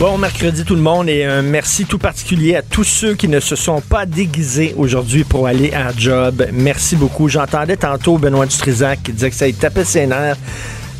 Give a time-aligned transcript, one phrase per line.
[0.00, 3.38] Bon mercredi tout le monde et un merci tout particulier à tous ceux qui ne
[3.38, 6.42] se sont pas déguisés aujourd'hui pour aller à job.
[6.54, 7.28] Merci beaucoup.
[7.28, 10.38] J'entendais tantôt Benoît Dutrisac qui disait que ça lui tapait ses nerfs.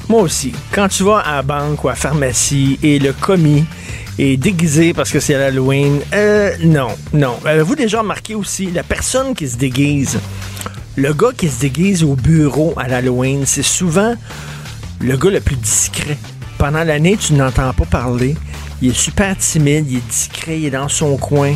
[0.06, 0.52] Moi aussi.
[0.70, 3.64] Quand tu vas à la banque ou à la pharmacie et le commis
[4.18, 7.38] est déguisé parce que c'est l'Halloween, euh, non, non.
[7.46, 10.20] Avez-vous déjà remarqué aussi la personne qui se déguise?
[10.96, 14.14] Le gars qui se déguise au bureau à l'Halloween, c'est souvent
[15.00, 16.18] le gars le plus discret.
[16.60, 18.36] Pendant l'année, tu n'entends pas parler.
[18.82, 21.54] Il est super timide, il est discret, il est dans son coin,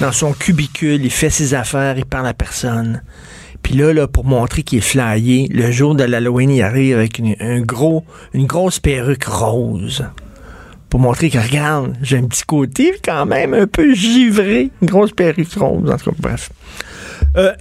[0.00, 3.02] dans son cubicule, il fait ses affaires, il parle à personne.
[3.62, 7.18] Puis là, là, pour montrer qu'il est flyé, le jour de l'Halloween, il arrive avec
[7.18, 10.06] une, un gros, une grosse perruque rose.
[10.88, 14.70] Pour montrer que, regarde, j'ai un petit côté quand même un peu givré.
[14.80, 16.50] Une grosse perruque rose, en tout cas, bref.
[17.36, 17.52] Euh,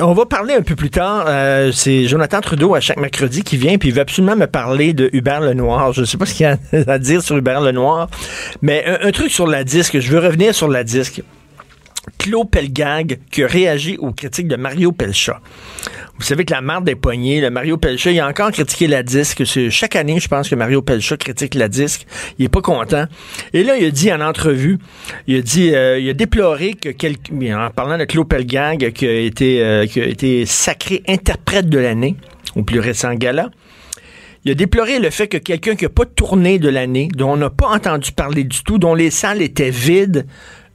[0.00, 1.24] on va parler un peu plus tard.
[1.28, 4.92] Euh, c'est Jonathan Trudeau à chaque mercredi qui vient, puis il veut absolument me parler
[4.92, 5.92] de Hubert Lenoir.
[5.92, 6.58] Je ne sais pas ce qu'il y a
[6.92, 8.08] à dire sur Hubert Lenoir,
[8.62, 9.98] mais un, truc sur la disque.
[10.00, 11.22] Je veux revenir sur la disque.
[12.18, 15.40] Claude Pelgag qui a réagi aux critiques de Mario Pelcha.
[16.16, 19.02] Vous savez que la marde des poignets, le Mario Pelcha, il a encore critiqué la
[19.02, 19.42] disque.
[19.44, 22.06] Chaque année, je pense que Mario Pelcha critique la disque.
[22.38, 23.06] Il est pas content.
[23.52, 24.78] Et là, il a dit en entrevue,
[25.26, 29.06] il a dit, euh, il a déploré que quelqu'un, en parlant de Claude Pelgag, qui
[29.06, 32.16] a été, euh, qui a été sacré interprète de l'année
[32.54, 33.50] au plus récent gala.
[34.44, 37.36] Il a déploré le fait que quelqu'un qui n'a pas tourné de l'année, dont on
[37.36, 40.26] n'a pas entendu parler du tout, dont les salles étaient vides,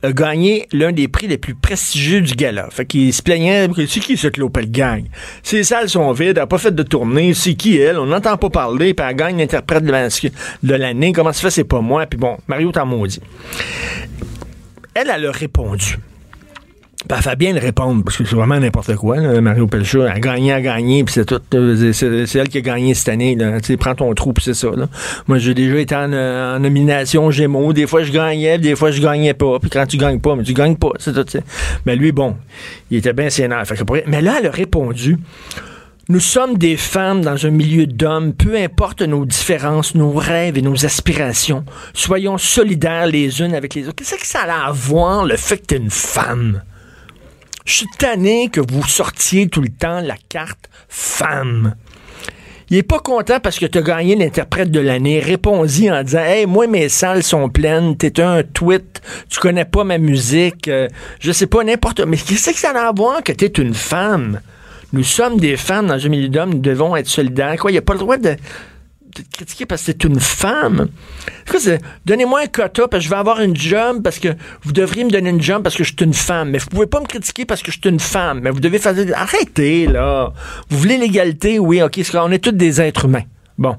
[0.02, 2.70] a gagné l'un des prix les plus prestigieux du gala.
[2.72, 5.06] Fait qu'il se plaignait, c'est qui cette Lopel Gang?
[5.44, 7.98] Ses salles sont vides, elle n'a pas fait de tournée, c'est qui elle?
[7.98, 11.12] On n'entend pas parler, puis elle gagne l'interprète de l'année.
[11.12, 12.06] Comment ça fait, c'est pas moi?
[12.06, 13.22] Puis bon, Mario t'en maudit.
[14.94, 15.98] Elle, elle a répondu.
[17.08, 19.18] Ben, elle fait bien répondre, parce que c'est vraiment n'importe quoi.
[19.18, 19.40] Là.
[19.40, 21.40] Mario Pelcha a gagné, a gagné, puis c'est tout.
[21.94, 23.36] C'est elle qui a gagné cette année.
[23.36, 23.58] Là.
[23.80, 24.70] prends ton trou, puis c'est ça.
[24.76, 24.90] Là.
[25.26, 27.72] Moi, j'ai déjà été en, en, nomination Gémeaux.
[27.72, 29.60] Des fois, je gagnais, des fois, je gagnais pas.
[29.60, 30.92] Puis quand tu gagnes pas, mais tu gagnes pas.
[31.00, 31.40] C'est tout.
[31.86, 32.36] Mais lui, bon,
[32.92, 35.18] il était bien que, mais là, elle a répondu.
[36.10, 40.62] Nous sommes des femmes dans un milieu d'hommes, peu importe nos différences, nos rêves et
[40.62, 41.64] nos aspirations.
[41.94, 43.96] Soyons solidaires les unes avec les autres.
[43.98, 46.62] Qu'est-ce que ça a à voir, le fait que tu es une femme?
[47.70, 51.76] Je suis tanné que vous sortiez tout le temps la carte femme.
[52.72, 55.20] Il est pas content parce que tu as gagné l'interprète de l'année.
[55.20, 59.84] Réponds-y en disant Hey, moi, mes salles sont pleines, t'es un tweet, tu connais pas
[59.84, 60.88] ma musique, euh,
[61.20, 62.00] je sais pas, n'importe.
[62.00, 64.42] Mais qu'est-ce que ça a à voir que t'es une femme?
[64.92, 67.56] Nous sommes des femmes dans un milieu d'hommes, nous devons être solidaires.
[67.58, 68.36] Quoi, il n'y a pas le droit de,
[69.32, 70.88] critiquer parce que c'est une femme.
[72.06, 74.30] Donnez-moi un quota parce que je vais avoir une job parce que
[74.64, 76.52] vous devriez me donner une job parce que je suis une femme.
[76.52, 78.42] Mais vous pouvez pas me critiquer parce que je suis une femme.
[78.42, 80.34] Mais vous devez faire arrêtez là.
[80.70, 82.00] Vous voulez l'égalité, oui, ok.
[82.16, 83.24] On est tous des êtres humains.
[83.58, 83.76] Bon.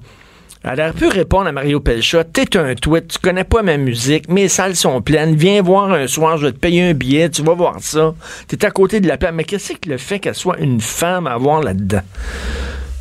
[0.63, 4.29] Elle aurait pu répondre à Mario Pelcha, t'es un tweet, tu connais pas ma musique,
[4.29, 7.43] mes salles sont pleines, viens voir un soir, je vais te payer un billet, tu
[7.43, 8.15] vas voir ça.
[8.47, 9.33] T'es à côté de la place.
[9.33, 12.03] Mais qu'est-ce que le fait qu'elle soit une femme à voir là-dedans?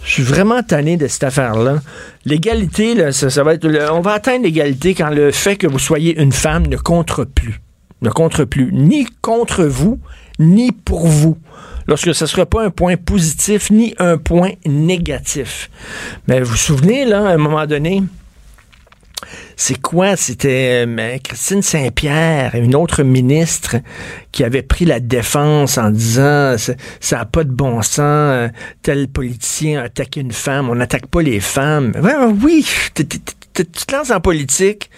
[0.09, 1.83] Je suis vraiment tanné de cette affaire-là.
[2.25, 3.67] L'égalité, là, ça, va être.
[3.91, 7.61] on va atteindre l'égalité quand le fait que vous soyez une femme ne compte plus.
[8.01, 8.71] Ne compte plus.
[8.73, 9.99] Ni contre vous,
[10.39, 11.37] ni pour vous.
[11.85, 15.69] Lorsque ce ne sera pas un point positif, ni un point négatif.
[16.27, 18.01] Mais vous vous souvenez, là, à un moment donné,
[19.55, 20.15] c'est quoi?
[20.15, 23.77] C'était euh, Christine Saint-Pierre, une autre ministre,
[24.31, 28.49] qui avait pris la défense en disant ça n'a pas de bon sens, euh,
[28.81, 31.91] tel politicien a attaqué une femme, on n'attaque pas les femmes.
[32.41, 32.65] Oui,
[32.95, 33.05] tu
[33.65, 34.89] te lances en politique,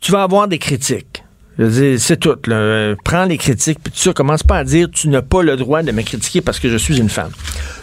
[0.00, 1.24] tu vas avoir des critiques.
[1.58, 2.36] C'est tout.
[2.46, 2.94] Là.
[3.02, 5.90] Prends les critiques, puis tu commence pas à dire tu n'as pas le droit de
[5.90, 7.32] me critiquer parce que je suis une femme.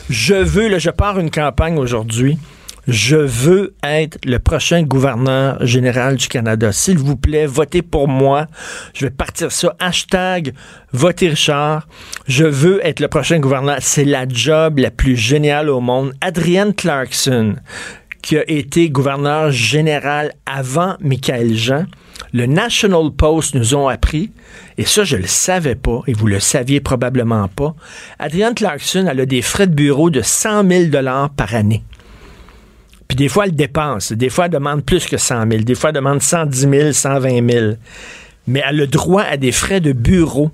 [0.10, 2.38] Je veux, là, je pars une campagne aujourd'hui
[2.88, 6.72] je veux être le prochain gouverneur général du Canada.
[6.72, 8.48] S'il vous plaît, votez pour moi.
[8.94, 9.76] Je vais partir ça.
[9.80, 10.54] Hashtag
[10.92, 11.88] votez Richard.
[12.28, 13.78] Je veux être le prochain gouverneur.
[13.82, 16.14] C'est la job la plus géniale au monde.
[16.22, 17.56] Adrienne Clarkson,
[18.22, 21.86] qui a été gouverneur général avant Michael Jean,
[22.34, 24.32] le National Post nous ont appris,
[24.78, 27.76] et ça, je le savais pas, et vous le saviez probablement pas,
[28.20, 30.92] Adrienne Clarkson, a des frais de bureau de 100 000
[31.36, 31.84] par année.
[33.08, 34.12] Puis des fois, elle dépense.
[34.12, 35.64] Des fois, elle demande plus que 100 000.
[35.64, 37.74] Des fois, elle demande 110 000, 120 000.
[38.48, 40.52] Mais elle a droit à des frais de bureau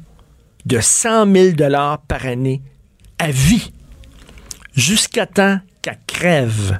[0.66, 1.56] de 100 000
[2.08, 2.62] par année
[3.20, 3.72] à vie,
[4.76, 6.80] jusqu'à temps qu'elle crève.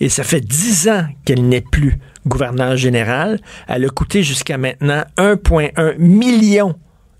[0.00, 3.40] Et ça fait dix ans qu'elle n'est plus gouverneur général.
[3.68, 6.74] Elle a coûté jusqu'à maintenant 1,1 million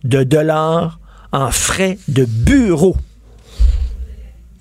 [0.04, 1.00] de dollars
[1.32, 2.96] en frais de bureau.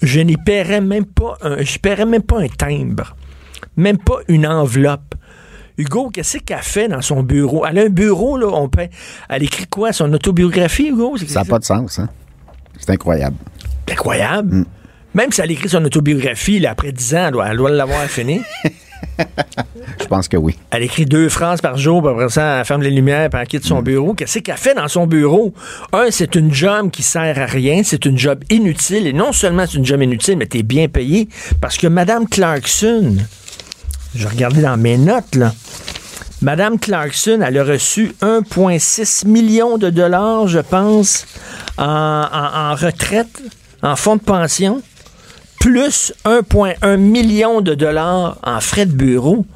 [0.05, 3.15] Je n'y paierais même pas un, je paierais même pas un timbre,
[3.75, 5.15] même pas une enveloppe.
[5.77, 7.65] Hugo, qu'est-ce qu'elle fait dans son bureau?
[7.65, 8.91] Elle a un bureau, là, on paie.
[9.29, 9.91] Elle écrit quoi?
[9.91, 11.17] Son autobiographie, Hugo?
[11.17, 12.07] Ça n'a pas de sens, hein?
[12.79, 13.35] C'est incroyable.
[13.89, 14.55] Incroyable.
[14.57, 14.65] Mm.
[15.15, 18.03] Même si elle écrit son autobiographie, là, après 10 ans, elle doit, elle doit l'avoir
[18.03, 18.41] fini.
[19.99, 20.57] Je pense que oui.
[20.71, 23.47] Elle écrit deux phrases par jour, puis après ça, elle ferme les lumières, puis elle
[23.47, 24.13] quitte son bureau.
[24.13, 25.53] Qu'est-ce qu'elle fait dans son bureau?
[25.93, 29.65] Un, c'est une job qui sert à rien, c'est une job inutile, et non seulement
[29.67, 31.29] c'est une job inutile, mais t'es bien payé,
[31.61, 33.15] parce que Madame Clarkson,
[34.15, 35.53] je regardais dans mes notes, là,
[36.41, 41.25] Madame Clarkson, elle a reçu 1,6 million de dollars, je pense,
[41.77, 43.41] en, en- en retraite,
[43.81, 44.81] en fonds de pension,
[45.65, 49.47] plus 1,1 million de dollars en frais de bureau.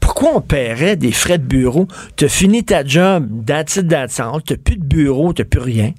[0.00, 1.86] Pourquoi on paierait des frais de bureau?
[2.16, 4.42] T'as fini ta job, that's it, that's all.
[4.42, 5.92] T'as plus de bureau, t'as plus rien.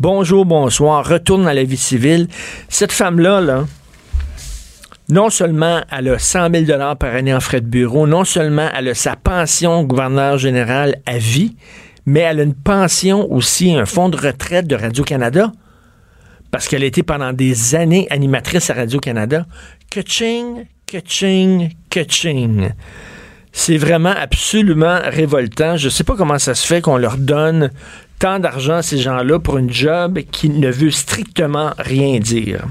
[0.00, 2.26] Bonjour, bonsoir, retourne à la vie civile.
[2.70, 3.66] Cette femme-là, là,
[5.10, 8.88] non seulement elle a 100 000 par année en frais de bureau, non seulement elle
[8.88, 11.54] a sa pension gouverneur général à vie,
[12.06, 15.52] mais elle a une pension aussi, un fonds de retraite de Radio-Canada,
[16.50, 19.46] parce qu'elle a été pendant des années animatrice à Radio-Canada.
[19.90, 22.70] Que-ching, que-ching, que-ching.
[23.52, 25.76] C'est vraiment absolument révoltant.
[25.76, 27.70] Je ne sais pas comment ça se fait qu'on leur donne
[28.18, 32.66] tant d'argent à ces gens-là pour une job qui ne veut strictement rien dire.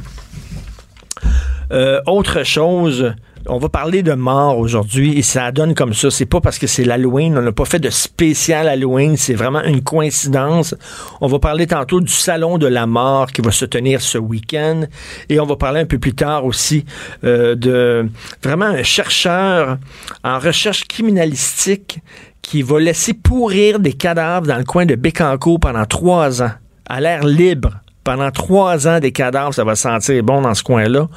[1.71, 3.13] Euh, autre chose,
[3.47, 6.09] on va parler de mort aujourd'hui et ça donne comme ça.
[6.09, 9.63] C'est pas parce que c'est l'Halloween, on n'a pas fait de spécial Halloween, c'est vraiment
[9.63, 10.75] une coïncidence.
[11.21, 14.85] On va parler tantôt du salon de la mort qui va se tenir ce week-end
[15.29, 16.85] et on va parler un peu plus tard aussi
[17.23, 18.09] euh, de
[18.43, 19.77] vraiment un chercheur
[20.23, 21.99] en recherche criminalistique
[22.41, 26.51] qui va laisser pourrir des cadavres dans le coin de Bécancourt pendant trois ans,
[26.87, 31.09] à l'air libre pendant trois ans des cadavres, ça va sentir bon dans ce coin-là,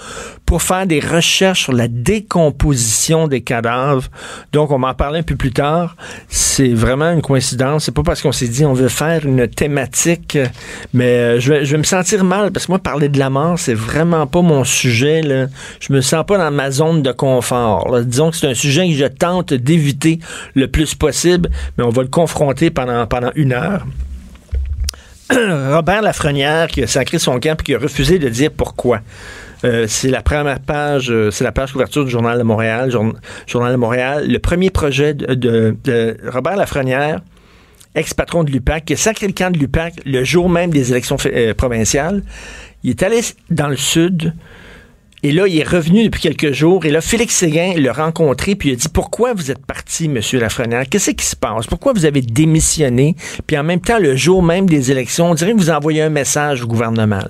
[0.46, 4.08] pour faire des recherches sur la décomposition des cadavres.
[4.52, 5.96] Donc, on va en parler un peu plus tard.
[6.28, 7.84] C'est vraiment une coïncidence.
[7.84, 10.38] C'est pas parce qu'on s'est dit on veut faire une thématique,
[10.94, 13.28] mais euh, je vais, je vais me sentir mal parce que moi, parler de la
[13.28, 15.20] mort, c'est vraiment pas mon sujet.
[15.20, 15.46] Là.
[15.80, 17.90] Je me sens pas dans ma zone de confort.
[17.90, 18.02] là.
[18.02, 20.20] Disons que c'est un sujet que je tente d'éviter
[20.54, 23.84] le plus possible, mais on va le confronter pendant, pendant une heure.
[25.72, 29.00] Robert Lafrenière qui a sacré son camp et qui a refusé de dire pourquoi.
[29.64, 33.14] Euh, c'est la première page, euh, c'est la page couverture du Journal de Montréal, Jour-
[33.46, 34.26] Journal de Montréal.
[34.28, 35.76] Le premier projet de,
[36.32, 37.20] Robert Lafrenière,
[37.94, 41.16] ex-patron de l'UPAC, qui a sacré le camp de l'UPAC le jour même des élections
[41.26, 42.22] euh, provinciales.
[42.84, 43.20] Il est allé
[43.50, 44.32] dans le sud.
[45.24, 46.84] Et là, il est revenu depuis quelques jours.
[46.86, 50.38] Et là, Félix Séguin l'a rencontré, puis il a dit Pourquoi vous êtes parti, Monsieur
[50.38, 50.88] Lafrenière?
[50.88, 51.66] Qu'est-ce qui se passe?
[51.66, 53.16] Pourquoi vous avez démissionné?
[53.46, 56.08] Puis en même temps, le jour même des élections, on dirait que vous envoyez un
[56.10, 57.20] message au gouvernement.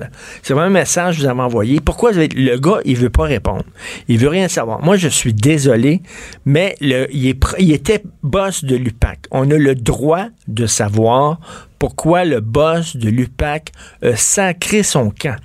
[0.42, 1.80] C'est vraiment un message que vous avez envoyé.
[1.80, 3.64] Pourquoi vous avez- le gars, il veut pas répondre
[4.08, 4.82] Il veut rien savoir.
[4.82, 6.02] Moi, je suis désolé,
[6.44, 9.20] mais le, il, il était boss de l'UPAC.
[9.30, 11.40] On a le droit de savoir
[11.78, 15.36] pourquoi le boss de l'UPAC a sacré son camp.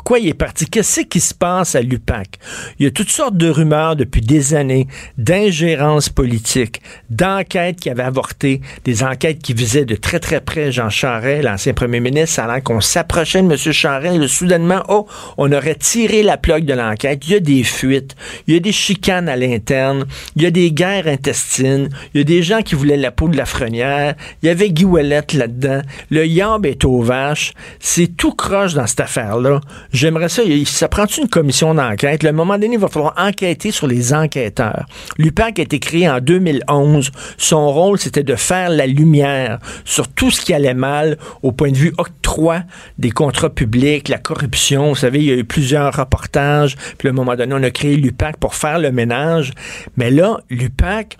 [0.00, 0.64] Pourquoi il est parti?
[0.64, 2.38] Qu'est-ce qui se passe à l'UPAC?
[2.78, 8.04] Il y a toutes sortes de rumeurs depuis des années d'ingérence politique, d'enquêtes qui avaient
[8.04, 12.62] avorté, des enquêtes qui visaient de très très près Jean Charest, l'ancien premier ministre, alors
[12.62, 13.58] qu'on s'approchait de M.
[13.58, 17.20] Charest, là, soudainement, oh, on aurait tiré la plaque de l'enquête.
[17.26, 20.50] Il y a des fuites, il y a des chicanes à l'interne, il y a
[20.50, 24.14] des guerres intestines, il y a des gens qui voulaient la peau de la frenière,
[24.42, 24.86] il y avait Guy
[25.34, 29.60] là-dedans, le yab est aux vaches, c'est tout croche dans cette affaire-là.
[30.00, 32.24] J'aimerais ça, ça prend-tu une commission d'enquête?
[32.24, 34.86] À un moment donné, il va falloir enquêter sur les enquêteurs.
[35.18, 37.10] L'UPAC a été créé en 2011.
[37.36, 41.70] Son rôle, c'était de faire la lumière sur tout ce qui allait mal au point
[41.70, 42.62] de vue octroi
[42.96, 44.88] des contrats publics, la corruption.
[44.88, 46.76] Vous savez, il y a eu plusieurs reportages.
[46.96, 49.52] Puis à un moment donné, on a créé l'UPAC pour faire le ménage.
[49.98, 51.18] Mais là, l'UPAC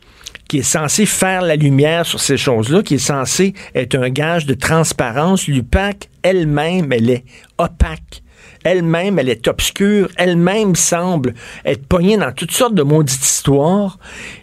[0.49, 4.47] qui est censé faire la lumière sur ces choses-là, qui est censé être un gage
[4.47, 7.25] de transparence, l'UPAC elle-même, elle est
[7.59, 8.23] opaque.
[8.62, 10.09] Elle-même, elle est obscure.
[10.17, 13.99] Elle-même semble être pognée dans toutes sortes de maudites histoires.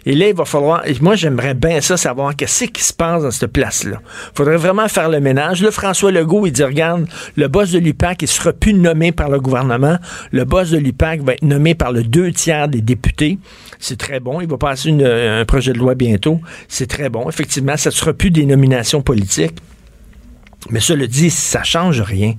[0.06, 0.82] Et là, il va falloir...
[1.00, 4.00] moi, j'aimerais bien ça, savoir qu'est-ce qui se passe dans cette place-là.
[4.34, 5.62] faudrait vraiment faire le ménage.
[5.62, 7.06] Là, François Legault, il dit, regarde,
[7.36, 9.98] le boss de l'UPAC, il sera plus nommé par le gouvernement.
[10.32, 13.38] Le boss de l'UPAC va être nommé par le deux tiers des députés.
[13.78, 14.40] C'est très bon.
[14.40, 16.40] Il va passer un projet de loi bientôt.
[16.66, 17.28] C'est très bon.
[17.28, 19.54] Effectivement, ça ne sera plus des nominations politiques.
[20.70, 22.34] Mais cela dit, ça change rien.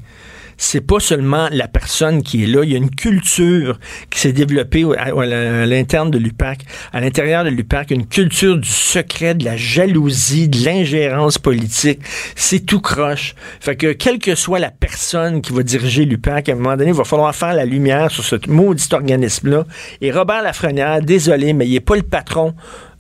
[0.60, 4.34] C'est pas seulement la personne qui est là, il y a une culture qui s'est
[4.34, 5.26] développée à, à
[5.66, 6.60] l'interne de l'UPAC,
[6.92, 12.02] à l'intérieur de l'UPAC, une culture du secret, de la jalousie, de l'ingérence politique.
[12.36, 13.36] C'est tout croche.
[13.62, 16.92] Fait que quelle que soit la personne qui va diriger l'UPAC, à un moment donné,
[16.92, 19.66] il va falloir faire la lumière sur ce maudit organisme-là.
[20.02, 22.54] Et Robert Lafrenière, désolé, mais il n'est pas le patron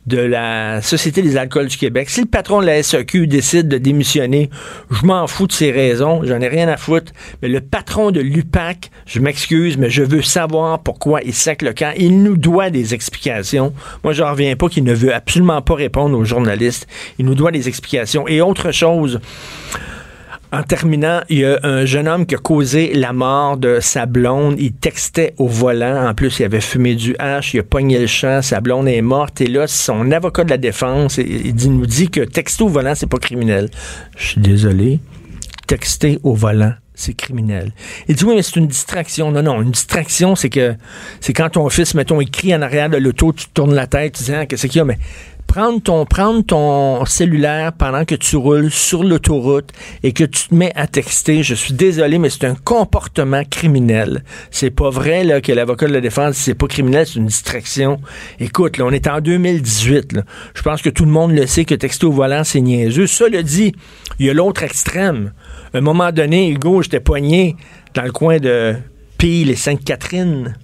[0.09, 2.09] de la Société des alcools du Québec.
[2.09, 4.49] Si le patron de la SAQ décide de démissionner,
[4.89, 7.13] je m'en fous de ses raisons, j'en ai rien à foutre.
[7.41, 11.73] Mais le patron de l'UPAC, je m'excuse, mais je veux savoir pourquoi il sec le
[11.73, 11.93] camp.
[11.95, 13.71] Il nous doit des explications.
[14.03, 16.87] Moi, je reviens pas qu'il ne veut absolument pas répondre aux journalistes.
[17.19, 18.27] Il nous doit des explications.
[18.27, 19.19] Et autre chose,
[20.51, 24.07] en terminant, il y a un jeune homme qui a causé la mort de sa
[24.07, 24.55] blonde.
[24.57, 26.07] Il textait au volant.
[26.07, 27.53] En plus, il avait fumé du hache.
[27.53, 28.41] Il a pogné le champ.
[28.41, 29.41] Sa blonde est morte.
[29.41, 33.09] Et là, son avocat de la défense, il nous dit que texter au volant, c'est
[33.09, 33.69] pas criminel.
[34.17, 34.99] Je suis désolé.
[35.67, 37.71] Texter au volant, c'est criminel.
[38.07, 39.31] Il dit oui, mais c'est une distraction.
[39.31, 40.73] Non, non, une distraction, c'est que
[41.21, 44.23] c'est quand ton fils, mettons, écrit en arrière de l'auto, tu tournes la tête, tu
[44.23, 44.97] dis ah, qu'est-ce qu'il y a, mais
[45.49, 49.71] prendre ton, prendre ton cellulaire pendant que tu roules sur l'autoroute
[50.03, 54.23] et que tu te mets à texter, je suis désolé, mais c'est un comportement criminel.
[54.51, 57.99] C'est pas vrai là, que l'avocat de la défense, c'est pas criminel, c'est une distraction.
[58.39, 60.13] Écoute, là, on est en 2018.
[60.13, 60.23] Là.
[60.53, 63.07] Je pense que tout le monde le sait que texter au volant, c'est niaiseux.
[63.07, 63.73] Ça le dit,
[64.19, 65.33] il y a l'autre extrême.
[65.73, 67.55] À un moment donné, Hugo, j'étais poigné
[67.95, 68.75] dans le coin de
[69.17, 70.55] Pile et Sainte-Catherine.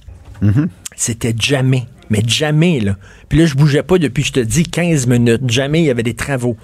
[0.43, 0.67] Mm-hmm.
[0.95, 2.97] C'était jamais mais jamais, là.
[3.29, 5.41] Puis là, je bougeais pas depuis, je te dis, 15 minutes.
[5.47, 6.57] Jamais il y avait des travaux.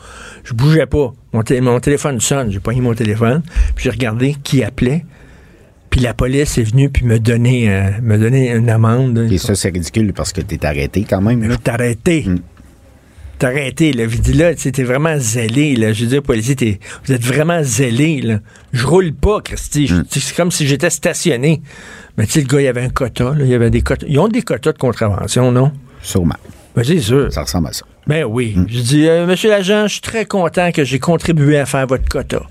[0.44, 1.14] Je bougeais pas.
[1.34, 2.52] Mon, mon téléphone sonne.
[2.52, 3.42] J'ai pogné mon téléphone.
[3.76, 5.06] Puis j'ai regardé qui appelait.
[5.90, 9.28] Puis la police est venue puis me donner, euh, me donner une amende.
[9.30, 11.48] Et ça, c'est ridicule parce que t'es arrêté quand même.
[11.48, 11.58] Là.
[11.58, 12.24] T'es arrêté.
[12.26, 12.40] Mm.
[13.42, 14.08] T'es arrêté, là.
[14.08, 15.94] Je dis là, t'es vraiment zélé, là.
[15.94, 18.40] Je veux dire, policier, vous êtes vraiment zélé, là.
[18.72, 19.92] Je roule pas, Christy.
[19.92, 20.04] Mm.
[20.12, 21.60] C'est comme si j'étais stationné.
[22.18, 23.40] Mais tu sais, le gars, il y avait un quota, là.
[23.40, 24.06] Il y avait des quotas.
[24.08, 25.72] Ils ont des quotas de contravention, non?
[26.04, 26.36] Sûrement.
[26.76, 27.34] Ben, c'est sûr.
[27.34, 27.84] Ça ressemble à ça.
[28.06, 28.56] Ben oui.
[28.68, 32.08] Je dis, euh, monsieur l'agent, je suis très content que j'ai contribué à faire votre
[32.08, 32.44] quota.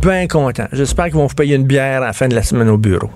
[0.00, 0.66] Bien content.
[0.72, 3.10] J'espère qu'ils vont vous payer une bière à la fin de la semaine au bureau.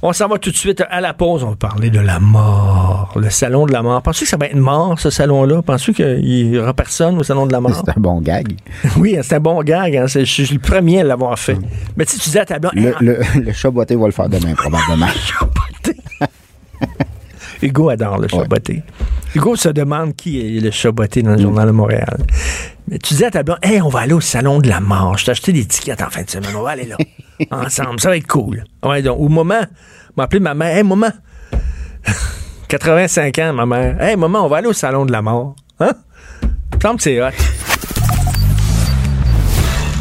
[0.00, 1.42] On s'en va tout de suite à la pause.
[1.42, 3.12] On va parler de la mort.
[3.16, 4.00] Le salon de la mort.
[4.00, 5.60] Penses-tu que ça va être mort, ce salon-là?
[5.62, 7.72] Penses-tu qu'il n'y aura personne au salon de la mort?
[7.74, 8.56] C'est un bon gag.
[8.96, 9.96] oui, c'est un bon gag.
[9.96, 10.06] Hein.
[10.06, 11.54] Je suis le premier à l'avoir fait.
[11.54, 11.62] Mm.
[11.96, 12.74] Mais tu sais, tu dis à ta blonde...
[12.76, 15.06] Le, le, le chat va le faire demain, probablement.
[17.62, 18.82] Hugo adore le chat botté.
[19.34, 22.18] Hugo se demande qui est le chat botté dans le Journal de Montréal.
[22.88, 25.18] Mais tu dis à ta blonde, hey, on va aller au salon de la mort.
[25.18, 26.54] Je t'ai acheté des tickets en fin de semaine.
[26.56, 26.96] On va aller là.
[27.50, 28.00] ensemble.
[28.00, 28.64] Ça va être cool.
[28.82, 29.60] Ouais, donc, au moment,
[30.16, 30.76] m'a appelé ma mère.
[30.76, 31.10] Hey, maman.
[32.68, 34.00] 85 ans, ma mère.
[34.00, 35.56] Hey, maman, on va aller au salon de la mort.
[35.80, 35.92] Hein?
[36.42, 37.30] Il me semble que c'est hot.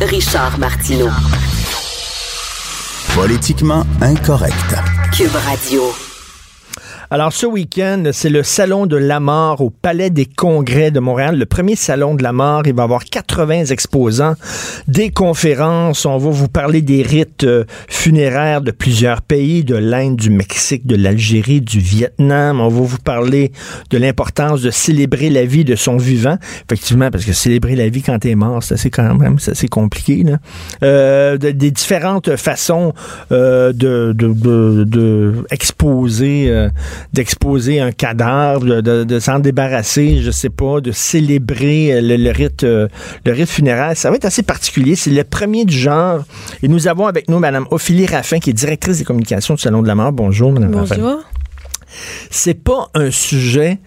[0.02, 1.10] Richard Martineau.
[3.16, 4.76] Politiquement incorrect.
[5.12, 6.07] Cube Radio.
[7.10, 11.40] Alors, ce week-end, c'est le Salon de la mort au Palais des Congrès de Montréal.
[11.40, 12.64] Le premier Salon de la mort.
[12.66, 14.34] Il va y avoir 80 exposants,
[14.90, 16.06] des conférences.
[16.06, 20.86] On va vous parler des rites euh, funéraires de plusieurs pays, de l'Inde, du Mexique,
[20.86, 22.60] de l'Algérie, du Vietnam.
[22.60, 23.54] On va vous parler
[23.90, 26.38] de l'importance de célébrer la vie de son vivant.
[26.66, 30.24] Effectivement, parce que célébrer la vie quand t'es mort, c'est quand même, assez compliqué.
[30.24, 30.40] Là.
[30.84, 32.94] Euh, de, des différentes façons
[33.32, 36.68] euh, de, de, de, de, exposer euh,
[37.14, 42.88] d'exposer un cadavre, de, s'en débarrasser, je sais pas, de célébrer le, le rite euh,
[43.26, 43.96] le rite funéraire.
[43.96, 44.96] Ça va être assez particulier.
[44.96, 46.24] C'est le premier du genre.
[46.62, 49.82] Et nous avons avec nous Mme Ophélie Raffin, qui est directrice des communications du Salon
[49.82, 50.12] de la mort.
[50.12, 50.96] Bonjour, Mme Raffin.
[50.98, 51.24] Bonjour.
[52.30, 53.80] C'est pas un sujet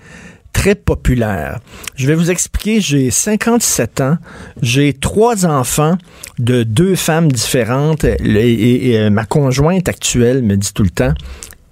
[0.53, 1.61] très populaire.
[1.95, 4.17] Je vais vous expliquer, j'ai 57 ans,
[4.63, 5.97] j'ai trois enfants
[6.39, 11.15] de deux femmes différentes et, et, et, ma conjointe actuelle me dit tout le temps,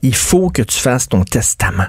[0.03, 1.89] il faut que tu fasses ton testament.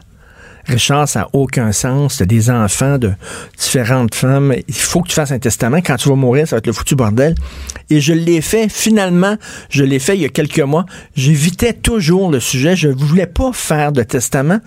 [0.70, 2.18] Richard, ça n'a aucun sens.
[2.18, 3.12] Tu des enfants de
[3.58, 4.54] différentes femmes.
[4.68, 5.78] Il faut que tu fasses un testament.
[5.78, 7.34] Quand tu vas mourir, ça va être le foutu bordel.
[7.90, 9.36] Et je l'ai fait, finalement,
[9.70, 10.86] je l'ai fait il y a quelques mois.
[11.16, 12.76] J'évitais toujours le sujet.
[12.76, 14.60] Je ne voulais pas faire de testament.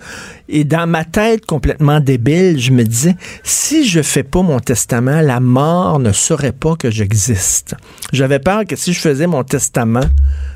[0.49, 5.21] Et dans ma tête complètement débile, je me disais, si je fais pas mon testament,
[5.21, 7.75] la mort ne saurait pas que j'existe.
[8.11, 10.03] J'avais peur que si je faisais mon testament,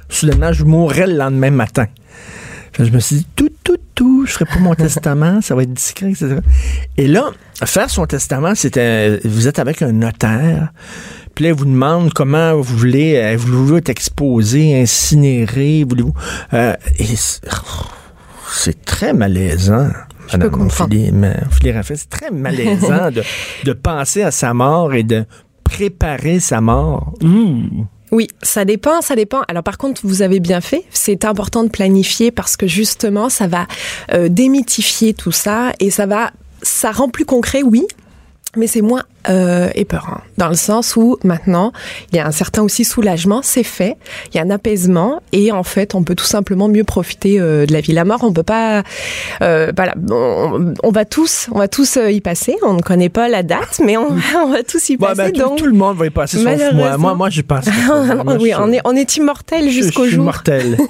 [0.10, 1.86] soudainement, je mourrais le lendemain matin.
[2.80, 5.74] Je me suis dit, tout, tout, tout, je ferai pas mon testament, ça va être
[5.74, 6.38] discret, etc.
[6.98, 7.32] Et là,
[7.66, 10.72] faire son testament, c'était, vous êtes avec un notaire,
[11.36, 16.14] puis là, il vous demande comment vous voulez, voulez-vous être exposé, incinéré, voulez-vous,
[16.54, 17.06] euh, et
[18.50, 19.90] c'est très malaisant.
[20.30, 20.38] Je.
[21.96, 23.24] C'est très malaisant de,
[23.64, 25.26] de penser à sa mort et de
[25.64, 27.14] préparer sa mort.
[27.22, 27.84] Mmh.
[28.12, 29.42] Oui, ça dépend, ça dépend.
[29.48, 30.84] Alors par contre, vous avez bien fait.
[30.92, 33.68] C'est important de planifier parce que justement, ça va
[34.14, 37.86] euh, démythifier tout ça et ça va, ça rend plus concret, oui,
[38.58, 41.72] mais c'est moins euh, épeurant dans le sens où maintenant
[42.12, 43.98] il y a un certain aussi soulagement, c'est fait,
[44.32, 47.66] il y a un apaisement et en fait on peut tout simplement mieux profiter euh,
[47.66, 47.94] de la vie.
[47.94, 48.84] La mort, on peut pas,
[49.42, 52.56] euh, voilà, on, on, va tous, on va tous euh, y passer.
[52.64, 54.08] On ne connaît pas la date, mais on,
[54.44, 55.16] on va tous y passer.
[55.16, 56.98] ben, tout, donc tout le monde va y passer sauf moi.
[56.98, 57.68] Moi, moi, j'y passe.
[58.40, 60.26] Oui, on est on est immortel jusqu'au je suis jour.
[60.26, 60.78] mortel.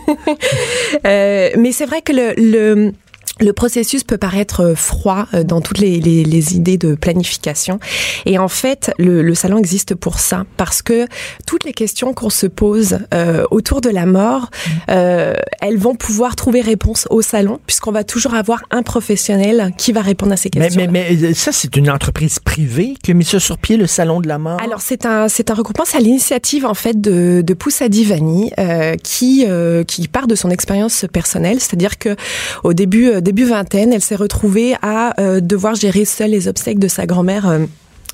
[1.05, 2.93] Euh, mais c'est vrai que le, le
[3.39, 7.79] le processus peut paraître euh, froid euh, dans toutes les, les, les idées de planification.
[8.25, 11.07] Et en fait, le, le salon existe pour ça, parce que
[11.45, 14.49] toutes les questions qu'on se pose euh, autour de la mort,
[14.89, 19.91] euh, elles vont pouvoir trouver réponse au salon, puisqu'on va toujours avoir un professionnel qui
[19.91, 20.87] va répondre à ces mais, questions.
[20.91, 23.87] mais, mais euh, ça, c'est une entreprise privée qui a mis ça sur pied, le
[23.87, 24.59] Salon de la mort?
[24.61, 28.51] Alors c'est un c'est un regroupement, c'est à l'initiative en fait de de Poussa Divani
[28.59, 32.15] euh, qui euh, qui part de son expérience personnelle, c'est-à-dire que
[32.63, 36.87] au début début vingtaine, elle s'est retrouvée à euh, devoir gérer seule les obsèques de
[36.87, 37.65] sa grand-mère euh,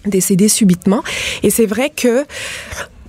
[0.08, 1.04] décédée subitement.
[1.44, 2.26] Et c'est vrai que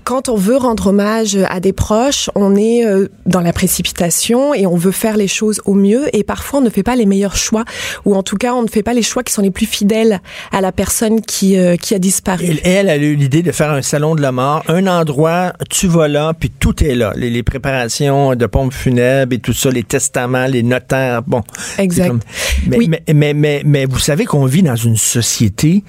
[0.04, 4.66] quand on veut rendre hommage à des proches, on est euh, dans la précipitation et
[4.66, 7.36] on veut faire les choses au mieux et parfois on ne fait pas les meilleurs
[7.36, 7.64] choix
[8.04, 10.20] ou en tout cas on ne fait pas les choix qui sont les plus fidèles
[10.52, 12.44] à la personne qui euh, qui a disparu.
[12.46, 15.86] Elle, elle a eu l'idée de faire un salon de la mort, un endroit, tu
[15.88, 17.12] vas là, puis tout est là.
[17.16, 21.42] Les, les préparations de pompes funèbres et tout ça, les testaments, les notaires, bon.
[21.78, 22.08] Exact.
[22.08, 22.20] comme-
[22.66, 22.88] mais, Oui.
[22.88, 25.82] mais, mais, mais, mais vous savez qu'on vit dans une société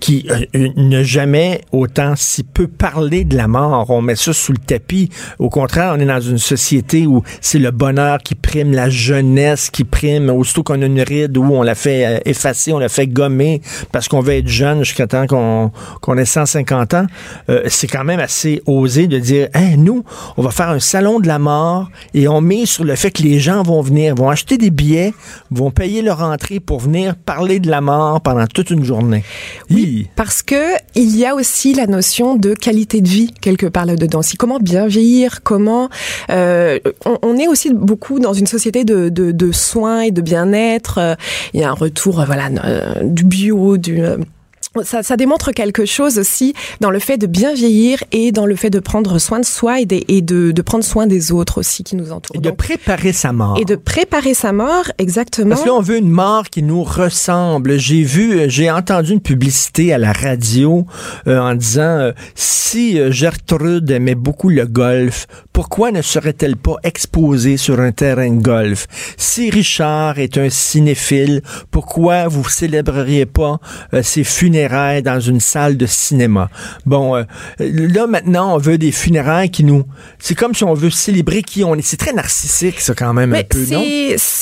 [0.00, 3.55] qui euh, n'a jamais autant si peu parlé de la mort.
[3.56, 5.10] On met ça sous le tapis.
[5.38, 9.70] Au contraire, on est dans une société où c'est le bonheur qui prime, la jeunesse
[9.70, 10.30] qui prime.
[10.30, 13.60] Aussitôt qu'on a une ride où on l'a fait euh, effacer, on l'a fait gommer
[13.92, 17.06] parce qu'on veut être jeune jusqu'à temps qu'on ait 150 ans,
[17.48, 20.04] euh, c'est quand même assez osé de dire, Hey, nous,
[20.36, 23.22] on va faire un salon de la mort et on met sur le fait que
[23.22, 25.14] les gens vont venir, vont acheter des billets,
[25.50, 29.24] vont payer leur entrée pour venir parler de la mort pendant toute une journée.
[29.70, 30.08] Hi.
[30.16, 34.22] Parce que il y a aussi la notion de qualité de vie quelque part là-dedans.
[34.40, 35.88] Comment bien vieillir, comment
[36.30, 36.80] euh,
[37.22, 40.98] on, est aussi beaucoup dans une société de, de, soins et de bien-être.
[40.98, 41.14] Euh,
[41.54, 42.48] Il y a un retour, euh, voilà,
[43.02, 44.02] du bio, du
[44.84, 48.56] ça, ça démontre quelque chose aussi dans le fait de bien vieillir et dans le
[48.56, 51.58] fait de prendre soin de soi et, des, et de, de prendre soin des autres
[51.58, 52.36] aussi qui nous entourent.
[52.36, 53.58] Et de Donc, préparer sa mort.
[53.60, 55.50] et de préparer sa mort, exactement.
[55.50, 57.78] Parce que là, on veut une mort qui nous ressemble.
[57.78, 60.86] J'ai vu, euh, j'ai entendu une publicité à la radio
[61.26, 66.76] euh, en disant euh, si euh, Gertrude aimait beaucoup le golf, pourquoi ne serait-elle pas
[66.82, 68.86] exposée sur un terrain de golf?
[69.16, 73.58] Si Richard est un cinéphile, pourquoi vous célébreriez pas
[73.94, 74.65] euh, ses funérailles?
[74.66, 76.48] Dans une salle de cinéma
[76.86, 77.22] Bon, euh,
[77.58, 79.84] là maintenant, on veut des funérailles qui nous.
[80.18, 81.82] C'est comme si on veut célébrer qui on est.
[81.82, 83.82] C'est très narcissique, ça quand même un Mais peu, non?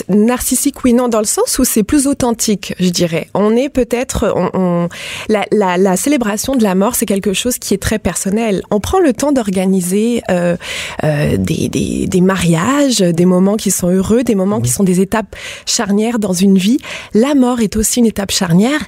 [0.09, 3.29] narcissique, oui, non, dans le sens où c'est plus authentique, je dirais.
[3.35, 4.89] On est peut-être, on, on-
[5.29, 8.63] la, la, la célébration de la mort, c'est quelque chose qui est très personnel.
[8.71, 10.57] On prend le temps d'organiser euh,
[11.05, 15.01] euh, des, des, des mariages, des moments qui sont heureux, des moments qui sont des
[15.01, 16.79] étapes charnières dans une vie.
[17.15, 18.81] La mort est aussi une étape charnière.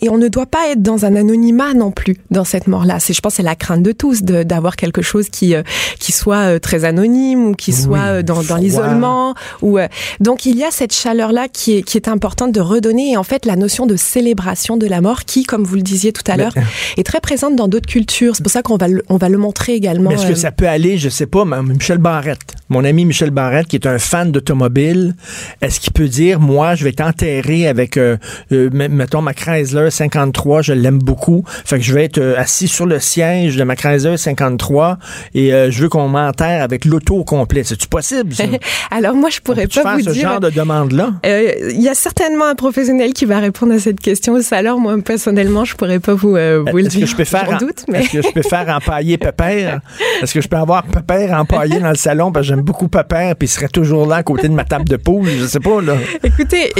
[0.00, 3.00] Et on ne doit pas être dans un anonymat non plus dans cette mort-là.
[3.00, 5.62] C'est, je pense, c'est la crainte de tous d'avoir quelque chose qui euh,
[5.98, 9.34] qui soit euh, très anonyme ou qui soit euh, dans, dans l'isolement.
[9.62, 9.78] Ou
[10.20, 13.22] donc il y a cette chaleur-là qui est qui est importante de redonner et en
[13.22, 16.36] fait la notion de célébration de la mort qui, comme vous le disiez tout à
[16.36, 16.54] l'heure,
[16.96, 18.36] est très présente dans d'autres cultures.
[18.36, 20.10] C'est pour ça qu'on va le, on va le montrer également.
[20.10, 23.30] Est-ce euh, que ça peut aller, je sais pas, mais Michel Barrette, mon ami Michel
[23.30, 25.14] Barrette, qui est un fan d'automobile,
[25.60, 28.16] est-ce qu'il peut dire, moi, je vais être enterré avec, euh,
[28.52, 32.68] euh, mettons, ma Chrysler 53, je l'aime beaucoup, fait que je vais être euh, assis
[32.68, 34.98] sur le siège de ma Chrysler 53
[35.34, 37.62] et euh, je veux qu'on m'enterre avec l'auto au complet.
[37.64, 38.44] C'est-tu possible, ça?
[38.90, 40.30] Alors moi je pourrais pas faire vous ce dire.
[40.30, 41.12] genre de demande-là?
[41.26, 44.36] Euh, Il y a certainement un professionnel qui va répondre à cette question.
[44.52, 47.00] Alors moi personnellement, je pourrais pas vous, vous le Est-ce dire.
[47.02, 49.80] que je peux faire J'en en- doute, mais Est-ce que je peux faire empailler Pépère?
[50.22, 52.32] Est-ce que je peux avoir Pépère empaillé dans le salon?
[52.32, 54.88] Parce que j'aime beaucoup Pépère puis il serait toujours là à côté de ma table
[54.88, 55.28] de poule?
[55.28, 55.94] Je sais pas, là.
[56.22, 56.72] écoutez,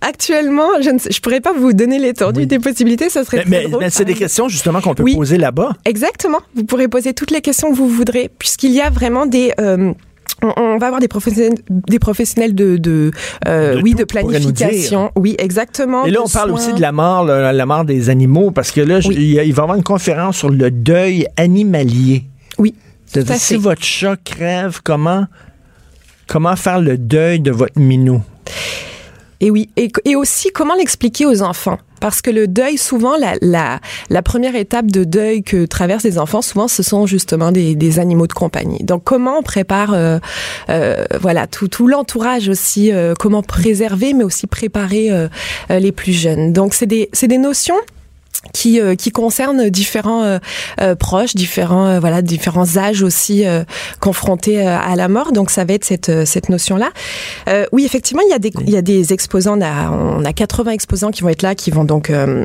[0.00, 2.46] actuellement, je ne je pourrais pas vous donner l'étendue Oui.
[2.46, 3.08] des possibilités.
[3.10, 5.14] Ça serait Mais, très mais- c'est des questions justement qu'on peut Oui.
[5.16, 5.72] poser là-bas.
[5.84, 6.38] Exactement.
[6.54, 9.52] Vous pourrez poser toutes les questions que vous voudrez, puisqu'il y a vraiment des.
[9.60, 9.92] euh,
[10.40, 13.10] on, va avoir des professionnels, des professionnels de, de,
[13.48, 15.10] euh, De oui, de planification.
[15.16, 16.04] Oui, exactement.
[16.04, 16.58] Et là, on parle soins.
[16.58, 19.16] aussi de la mort, la mort des animaux, parce que là, Oui.
[19.18, 22.24] il, va y avoir une conférence sur le deuil animalier.
[22.58, 22.74] Oui.
[23.06, 25.26] C'est-à-dire, si votre chat crève, comment,
[26.28, 28.22] comment faire le deuil de votre minou?
[29.40, 31.78] Et oui, et, et aussi comment l'expliquer aux enfants?
[32.00, 33.80] Parce que le deuil, souvent, la, la,
[34.10, 37.98] la première étape de deuil que traversent les enfants, souvent, ce sont justement des, des
[37.98, 38.82] animaux de compagnie.
[38.84, 40.18] Donc, comment on prépare, euh,
[40.68, 45.28] euh, voilà, tout, tout l'entourage aussi, euh, comment préserver, mais aussi préparer euh,
[45.70, 46.52] euh, les plus jeunes.
[46.52, 47.76] Donc, c'est des, c'est des notions
[48.52, 50.38] qui euh, qui concernent différents euh,
[50.80, 53.64] euh, proches, différents euh, voilà différents âges aussi euh,
[54.00, 55.32] confrontés à la mort.
[55.32, 56.90] Donc ça va être cette cette notion là.
[57.72, 59.58] oui effectivement il y a des il y a des exposants.
[59.58, 62.44] On a on a 80 exposants qui vont être là, qui vont donc euh,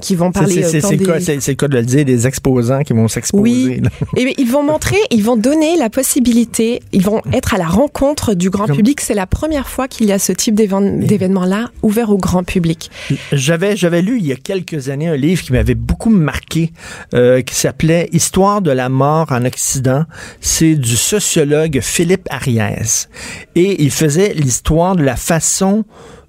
[0.00, 3.08] qui vont parler C'est le des- le cas de le dire, des exposants qui vont
[3.08, 3.80] s'exposer.
[4.14, 4.16] Oui.
[4.16, 8.34] Et ils vont montrer, ils vont donner la possibilité, ils vont être à la rencontre
[8.34, 9.00] du grand Comme- public.
[9.00, 12.90] C'est la première fois qu'il y a ce type d'événement- d'événement-là ouvert au grand public.
[13.32, 16.72] J'avais, j'avais lu il y a quelques années un livre qui m'avait beaucoup marqué,
[17.14, 20.04] euh, qui s'appelait Histoire de la mort en Occident.
[20.40, 23.08] C'est du sociologue Philippe Ariès.
[23.54, 25.84] Et il faisait l'histoire de la façon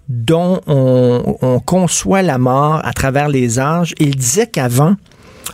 [0.10, 3.94] dont on, on conçoit la mort à travers les âges.
[4.00, 4.96] Il disait qu'avant,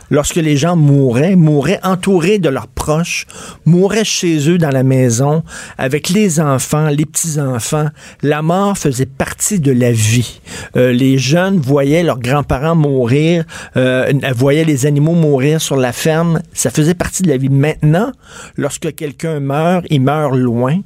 [0.10, 3.26] lorsque les gens mouraient, mouraient entourés de leurs proches,
[3.66, 5.44] mouraient chez eux dans la maison,
[5.78, 7.88] avec les enfants, les petits-enfants.
[8.22, 10.40] La mort faisait partie de la vie.
[10.76, 13.44] Euh, les jeunes voyaient leurs grands-parents mourir,
[13.78, 16.42] euh, voyaient les animaux mourir sur la ferme.
[16.54, 17.50] Ça faisait partie de la vie.
[17.50, 18.12] Maintenant,
[18.58, 20.80] lorsque quelqu'un meurt, il meurt loin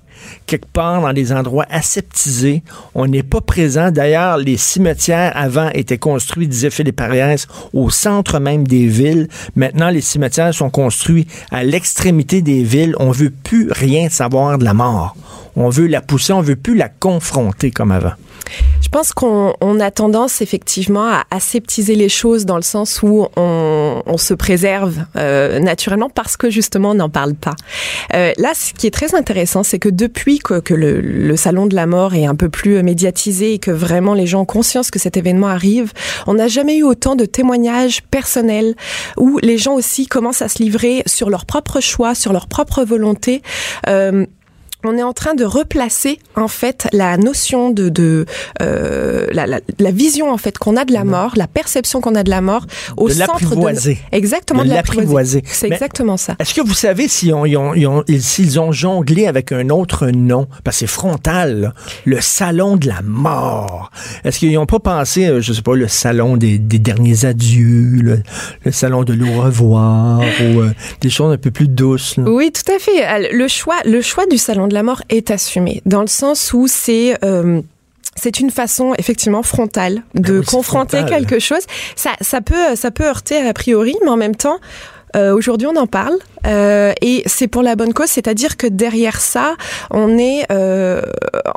[0.46, 2.64] quelque part dans des endroits aseptisés.
[2.96, 3.92] On n'est pas présent.
[3.92, 9.28] D'ailleurs, les cimetières avant étaient construits, disait Philippe Ariès, au centre même des villes.
[9.56, 12.96] Maintenant, les cimetières sont construits à l'extrémité des villes.
[13.00, 15.16] On veut plus rien savoir de la mort.
[15.60, 18.14] On veut la pousser, on veut plus la confronter comme avant.
[18.82, 23.28] Je pense qu'on on a tendance effectivement à aseptiser les choses dans le sens où
[23.36, 27.56] on, on se préserve euh, naturellement parce que justement on n'en parle pas.
[28.14, 31.66] Euh, là, ce qui est très intéressant, c'est que depuis que, que le, le salon
[31.66, 34.92] de la mort est un peu plus médiatisé et que vraiment les gens ont conscience
[34.92, 35.92] que cet événement arrive,
[36.28, 38.76] on n'a jamais eu autant de témoignages personnels
[39.18, 42.84] où les gens aussi commencent à se livrer sur leur propre choix, sur leur propre
[42.84, 43.42] volonté.
[43.88, 44.26] Euh,
[44.88, 48.26] on est en train de replacer en fait la notion de, de
[48.62, 52.16] euh, la, la, la vision en fait qu'on a de la mort, la perception qu'on
[52.16, 55.44] a de la mort au De centre de exactement De de l'apprivoiser.
[55.46, 56.36] C'est exactement ça.
[56.40, 59.52] Est-ce que vous savez s'ils ont, ils ont- ils ont- ils- s'ils ont jonglé avec
[59.52, 60.48] un autre nom?
[60.64, 61.74] Parce que c'est frontal, là.
[62.06, 63.92] le salon de la mort.
[64.24, 68.02] Est-ce qu'ils n'ont pas pensé, euh, je sais pas, le salon des, des derniers adieux,
[68.02, 68.22] le,
[68.64, 70.72] le salon de l'au revoir, ou euh,
[71.02, 72.18] des choses un peu plus douces?
[72.18, 72.24] là?
[72.28, 73.32] Oui, tout à fait.
[73.34, 76.68] Le choix, le choix du salon de la mort est assumé dans le sens où
[76.68, 77.62] c'est euh,
[78.16, 81.20] c'est une façon effectivement frontale de oui, confronter frontal.
[81.28, 81.62] quelque chose.
[81.96, 84.58] Ça, ça peut, ça peut heurter a priori, mais en même temps.
[85.16, 89.20] euh, Aujourd'hui, on en parle euh, et c'est pour la bonne cause, c'est-à-dire que derrière
[89.20, 89.56] ça,
[89.92, 91.02] on est, euh,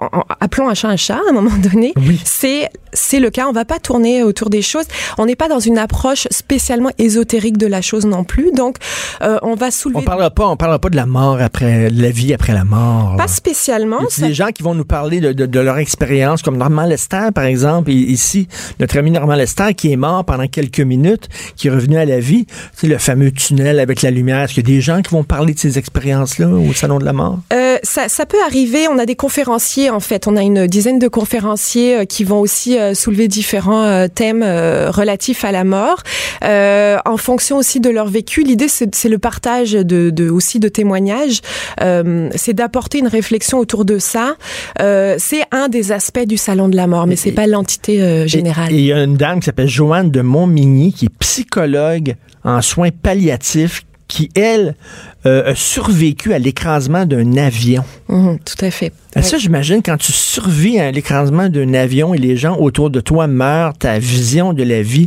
[0.00, 1.92] en- en- appelons un chat un chat à un moment donné.
[1.96, 2.20] Oui.
[2.24, 3.46] C'est c'est le cas.
[3.48, 4.86] On va pas tourner autour des choses.
[5.16, 8.50] On n'est pas dans une approche spécialement ésotérique de la chose non plus.
[8.52, 8.78] Donc,
[9.22, 12.02] euh, on va soulever On parlera pas, on parlera pas de la mort après, de
[12.02, 13.14] la vie après la mort.
[13.16, 13.98] pas spécialement.
[14.00, 16.56] Il y a des gens qui vont nous parler de, de- de leur expérience, comme
[16.56, 18.48] Normand Lester, par exemple, et ici,
[18.80, 22.18] notre ami Normand Lester, qui est mort pendant quelques minutes, qui est revenu à la
[22.18, 22.46] vie.
[22.74, 24.40] C'est le fameux tunnel avec la lumière.
[24.42, 27.40] Est-ce des gens qui vont parler de ces expériences-là au Salon de la mort?
[27.52, 28.86] Euh, ça, ça peut arriver.
[28.88, 30.28] On a des conférenciers, en fait.
[30.28, 35.44] On a une dizaine de conférenciers euh, qui vont aussi euh, soulever différents thèmes relatifs
[35.44, 36.02] à la mort,
[36.44, 38.42] euh, en fonction aussi de leur vécu.
[38.42, 41.40] L'idée, c'est le partage de, de aussi de témoignages.
[41.80, 44.36] Euh, c'est d'apporter une réflexion autour de ça.
[44.78, 48.72] C'est un des aspects du salon de la mort, mais c'est pas l'entité générale.
[48.72, 52.62] Et il y a une dame qui s'appelle Joanne de Montmigny, qui est psychologue en
[52.62, 54.74] soins palliatifs, qui, elle,
[55.24, 57.84] euh, a survécu à l'écrasement d'un avion.
[58.08, 58.92] Mhm, tout à fait.
[59.14, 63.00] Ah, Ça, j'imagine, quand tu survis à l'écrasement d'un avion et les gens autour de
[63.00, 65.06] toi meurent, ta vision de la vie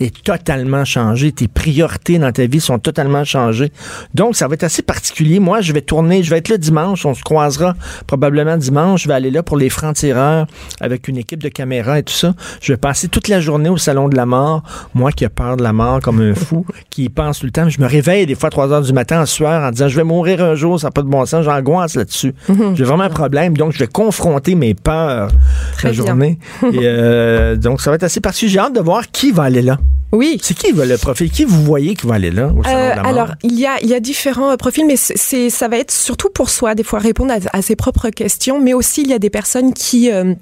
[0.00, 1.32] est totalement changée.
[1.32, 3.72] Tes priorités dans ta vie sont totalement changées.
[4.14, 5.40] Donc, ça va être assez particulier.
[5.40, 7.04] Moi, je vais tourner, je vais être là dimanche.
[7.06, 7.74] On se croisera
[8.06, 9.02] probablement dimanche.
[9.02, 10.46] Je vais aller là pour les francs-tireurs
[10.80, 12.34] avec une équipe de caméras et tout ça.
[12.60, 14.62] Je vais passer toute la journée au Salon de la mort.
[14.94, 17.68] Moi qui ai peur de la mort comme un fou, qui pense tout le temps.
[17.68, 19.96] Je me réveille des fois à 3 heures du matin en sueur en disant, je
[19.96, 21.44] vais mourir un jour, ça n'a pas de bon sens.
[21.44, 22.34] J'angoisse là-dessus.
[22.74, 23.56] J'ai vraiment un problème.
[23.56, 25.30] Donc, je vais confronter mes peurs
[25.72, 26.06] Très la bien.
[26.06, 26.38] journée.
[26.72, 28.52] Et, euh, donc, ça va être assez particulier.
[28.52, 29.78] J'ai hâte de voir qui va aller là.
[30.12, 30.38] Oui.
[30.42, 31.30] C'est qui va le profil?
[31.30, 33.06] Qui vous voyez qui va aller là au Salon Euh, de la mort?
[33.12, 35.76] alors, il y a, il y a différents euh, profils, mais c'est- c'est, ça va
[35.78, 39.08] être surtout pour soi, des fois répondre à, à ses propres questions, mais aussi il
[39.10, 40.10] y a des personnes qui...
[40.10, 40.34] euh,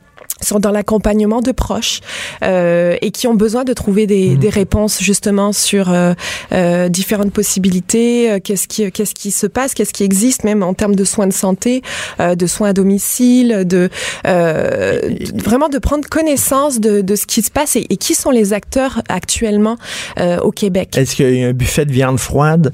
[0.42, 2.00] sont dans l'accompagnement de proches
[2.42, 4.38] euh, et qui ont besoin de trouver des, Mhm.
[4.38, 6.12] des réponses justement sur euh,
[6.52, 10.74] euh, différentes possibilités, euh, qu'est-ce qui qu'est-ce qui se passe, qu'est-ce qui existe même en
[10.74, 11.82] termes de soins de santé,
[12.20, 13.88] euh, de soins à domicile, de
[14.26, 18.14] euh, de- vraiment de prendre connaissance de, de ce qui se passe et, et qui
[18.14, 19.76] sont les acteurs actuellement
[20.18, 20.96] euh, au Québec.
[20.96, 22.72] Est-ce qu'il y a un buffet de viande froide?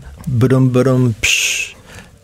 [1.23, 1.77] Psh.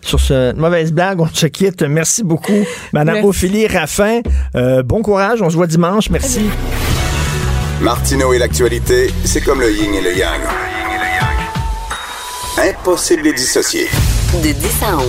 [0.08, 1.82] Sur cette mauvaise blague, on se quitte.
[1.82, 3.28] Merci beaucoup, Madame Merci.
[3.28, 4.22] Ophélie Raffin.
[4.56, 6.08] Euh, bon courage, on se voit dimanche.
[6.08, 6.48] Merci.
[7.82, 10.40] Martineau et l'actualité, c'est comme le yin et le yang.
[12.56, 13.88] Impossible de les dissocier.
[14.42, 15.04] De 10 à 11.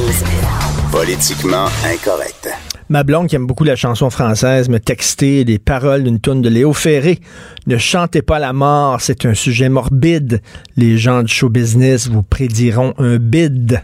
[0.92, 2.50] Politiquement incorrect.
[2.90, 6.50] Ma blonde, qui aime beaucoup la chanson française, me textait les paroles d'une tourne de
[6.50, 7.22] Léo Ferré.
[7.68, 10.42] Ne chantez pas la mort, c'est un sujet morbide.
[10.76, 13.82] Les gens du show business vous prédiront un bid.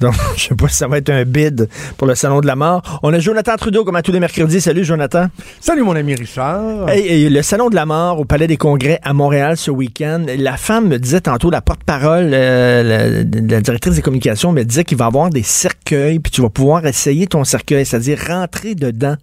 [0.00, 2.56] Donc, je sais pas si ça va être un bid pour le Salon de la
[2.56, 3.00] mort.
[3.02, 4.60] On a Jonathan Trudeau, comme à tous les mercredis.
[4.60, 5.28] Salut, Jonathan.
[5.60, 6.88] Salut mon ami Richard.
[6.88, 10.24] Hey, hey, le Salon de la mort au Palais des Congrès à Montréal ce week-end.
[10.38, 13.08] La femme me disait tantôt, la porte-parole, euh, la,
[13.56, 16.50] la directrice des communications me disait qu'il va y avoir des cercueils, puis tu vas
[16.50, 19.16] pouvoir essayer ton cercueil, c'est-à-dire rentrer dedans.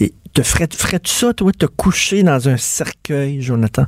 [0.00, 3.86] Et te ferais, ferais-tu ça, toi, te coucher dans un cercueil, Jonathan?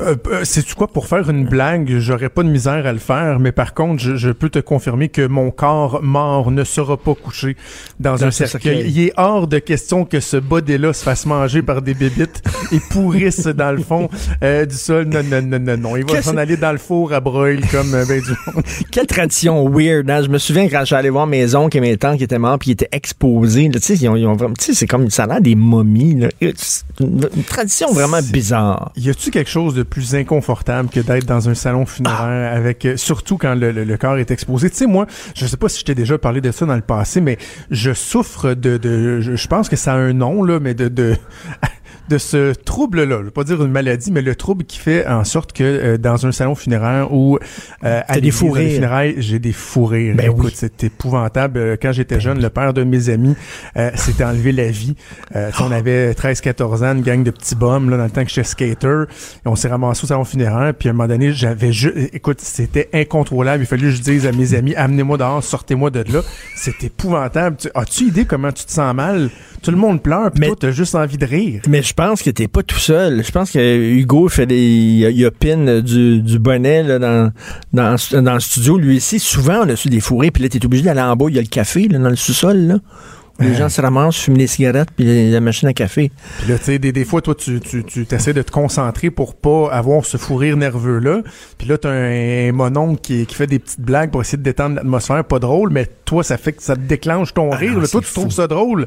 [0.00, 3.40] Euh, euh, Sais-tu quoi, pour faire une blague, j'aurais pas de misère à le faire,
[3.40, 7.14] mais par contre, je, je peux te confirmer que mon corps mort ne sera pas
[7.14, 7.56] couché
[7.98, 8.88] dans, Dans un ce cercueil.
[8.88, 12.78] Il est hors de question que ce body-là se fasse manger par des bébites et
[12.90, 14.08] pourrisse dans le fond
[14.44, 15.06] euh, du sol.
[15.06, 15.96] Non, non, non, non, non.
[15.96, 18.64] Il va s'en aller dans le four à broil comme euh, ben du monde.
[18.92, 20.22] Quelle tradition weird, hein?
[20.22, 22.70] Je me souviens quand j'allais voir mes oncles et mes tantes qui étaient morts puis
[22.70, 23.68] ils étaient exposés.
[23.72, 25.56] Tu sais, ils ont, ils ont vraiment, tu sais, c'est comme, ça a l'air des
[25.56, 26.28] momies, là.
[26.40, 28.92] Une, une tradition vraiment bizarre.
[28.96, 32.96] Y a-tu quelque chose de plus inconfortable que d'être dans un salon funéraire avec euh,
[32.96, 34.70] surtout quand le, le- le corps est exposé.
[34.70, 36.80] Tu sais moi, je sais pas si je t'ai déjà parlé de ça dans le
[36.82, 37.38] passé mais
[37.70, 40.88] je souffre de de je, je pense que ça a un nom là mais de
[40.88, 41.16] de
[42.08, 45.24] de ce trouble-là, je vais pas dire une maladie, mais le trouble qui fait en
[45.24, 47.38] sorte que euh, dans un salon funéraire où
[47.84, 48.54] euh, à des rires.
[48.74, 50.14] funérailles, j'ai des fous rires.
[50.16, 50.52] Ben Écoute, oui.
[50.54, 51.58] c'est épouvantable.
[51.58, 53.34] Euh, Quand j'étais jeune, le père de mes amis
[53.76, 54.94] euh, s'était enlevé la vie.
[55.36, 58.30] Euh, on avait 13-14 ans, une gang de petits bums là, dans le temps que
[58.30, 59.04] j'étais skater.
[59.44, 60.72] Et on s'est ramassé au salon funéraire.
[60.78, 63.62] Puis à un moment donné, j'avais ju- écoute, c'était incontrôlable.
[63.62, 66.20] Il fallait que je dise à mes amis, amenez-moi dehors, sortez-moi de là.
[66.56, 67.56] C'est épouvantable.
[67.58, 69.30] Tu- As-tu idée comment tu te sens mal?
[69.62, 71.62] Tout le monde pleure, puis Mais- toi, t'as juste envie de rire.
[71.68, 73.24] Mais je pense que t'es pas tout seul.
[73.24, 77.32] Je pense que Hugo fait des, il, pin du, du bonnet là, dans,
[77.72, 78.78] dans, dans le studio.
[78.78, 81.26] Lui ici, souvent, on a su des fourrés, puis là, t'es obligé d'aller en bas.
[81.28, 82.78] Il y a le café là, dans le sous-sol, là.
[83.40, 86.10] Les gens se ramassent, fument des cigarettes, puis la, machine à café.
[86.40, 89.12] Puis là, tu sais, des, des fois, toi, tu, tu, tu essaies de te concentrer
[89.12, 91.22] pour pas avoir ce fou rire nerveux-là.
[91.56, 94.42] Puis là, t'as un, un mononcle qui, qui fait des petites blagues pour essayer de
[94.42, 95.24] détendre l'atmosphère.
[95.24, 97.74] Pas drôle, mais toi, ça fait que ça te déclenche ton rire.
[97.74, 97.86] non, là.
[97.86, 98.86] Toi, tu trouves ça drôle.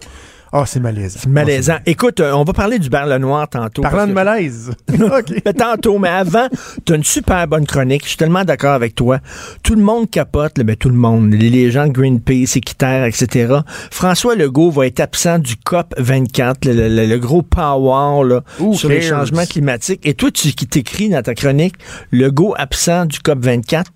[0.53, 1.19] Ah, c'est malaisant.
[1.21, 1.77] C'est malaisant.
[1.85, 3.81] Écoute, euh, on va parler du Bar Noir tantôt.
[3.81, 4.71] Parlant de que- malaise.
[4.93, 5.41] OK.
[5.45, 6.47] Mais tantôt, mais avant,
[6.85, 8.03] tu as une super bonne chronique.
[8.03, 9.19] Je suis tellement d'accord avec toi.
[9.63, 11.33] Tout le monde capote, là, ben, tout le monde.
[11.33, 13.59] Les, gens de Greenpeace, Équiterre, etc.
[13.91, 18.41] François Legault va être absent du COP 24, le, le- le gros power là,
[18.73, 20.05] sur les changements climatiques.
[20.05, 21.75] Et toi, tu qui t'écris dans ta chronique,
[22.11, 23.89] Legault absent du COP 24,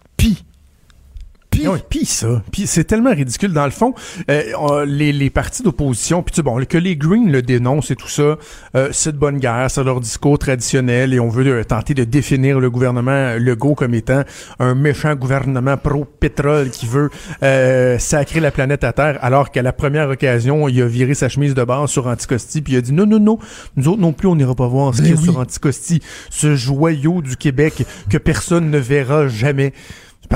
[1.55, 1.63] puis.
[1.63, 1.67] Puis.
[1.67, 3.93] Oui, puis ça, puis c'est tellement ridicule dans le fond.
[4.29, 8.07] euh, les, les partis d'opposition, puis tu bon, que les Greens le dénoncent et tout
[8.07, 8.37] ça,
[8.75, 12.03] euh, c'est de bonne guerre, c'est leur discours traditionnel et on veut euh, tenter de
[12.03, 14.23] définir le gouvernement Legault comme étant
[14.59, 17.09] un méchant gouvernement pro-pétrole qui veut
[17.43, 21.29] euh, sacrer la planète à terre, alors qu'à la première occasion, il a viré sa
[21.29, 23.39] chemise de base sur Anticosti puis il a dit non non non,
[23.75, 26.55] nous autres non plus on n'ira pas voir ce qu'il y a sur Anticosti, ce
[26.55, 29.73] joyau du Québec que personne ne verra jamais.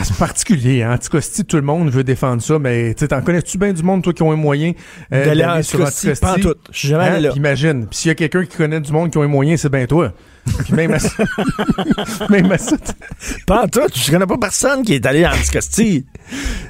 [0.03, 0.93] C'est particulier, hein.
[0.93, 4.13] Anticosti, tout le monde veut défendre ça, mais tu t'en connais-tu bien du monde, toi,
[4.13, 4.73] qui ont un moyen
[5.13, 6.55] euh, D'aller en sur Anticosti, pas en tout.
[6.71, 7.33] Je suis jamais allé là.
[7.35, 7.87] Imagine.
[7.87, 9.85] Puis s'il y a quelqu'un qui connaît du monde qui ont un moyen, c'est bien
[9.85, 10.13] toi.
[10.63, 11.11] Puis même à ça,
[12.29, 12.75] même à ça,
[13.45, 13.81] Pas en tout.
[13.93, 16.05] Je connais pas personne qui est allé en Anticosti.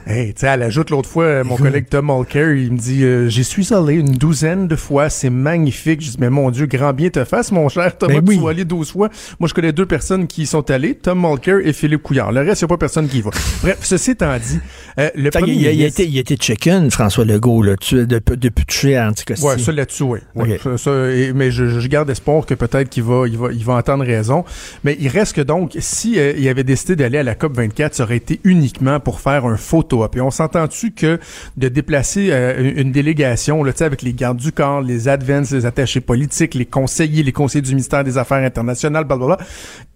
[0.06, 3.30] hey, tu sais, elle ajoute l'autre fois, mon collègue Tom Mulcair, il me dit, euh,
[3.30, 6.02] j'y suis allé une douzaine de fois, c'est magnifique.
[6.02, 8.36] Je dis, mais mon Dieu, grand bien te fasse, mon cher Thomas, Ben oui.
[8.36, 9.10] tu sois allé 12 fois.
[9.40, 12.32] Moi, je connais deux personnes qui y sont allées, Tom Mulcair et Philippe Couillard.
[12.32, 13.22] Le reste, il n'y a pas personne qui.
[13.22, 14.60] Bref, ceci étant dit,
[14.98, 18.06] euh, le premier il, a, il été, il a été chicken, François Legault, là, tu,
[18.08, 19.46] depuis, depuis toucher à Anticosti.
[19.46, 20.20] Ouais, ça là-dessus, oui.
[20.36, 23.52] Ouais, ça, ça, et- mais je, je garde espoir que peut-être qu'il va, il va,
[23.52, 24.46] il va entendre raison.
[24.84, 27.96] Mais il reste que donc, si euh, il avait décidé d'aller à la COP 24,
[27.96, 30.16] ça aurait été uniquement pour faire un photo-op.
[30.16, 31.20] Et on s'entend-tu que
[31.58, 35.52] de déplacer euh, une délégation, là, tu sais, avec les gardes du corps, les advance,
[35.52, 39.38] les attachés politiques, les conseillers, les conseillers du ministère des Affaires internationales, blablabla,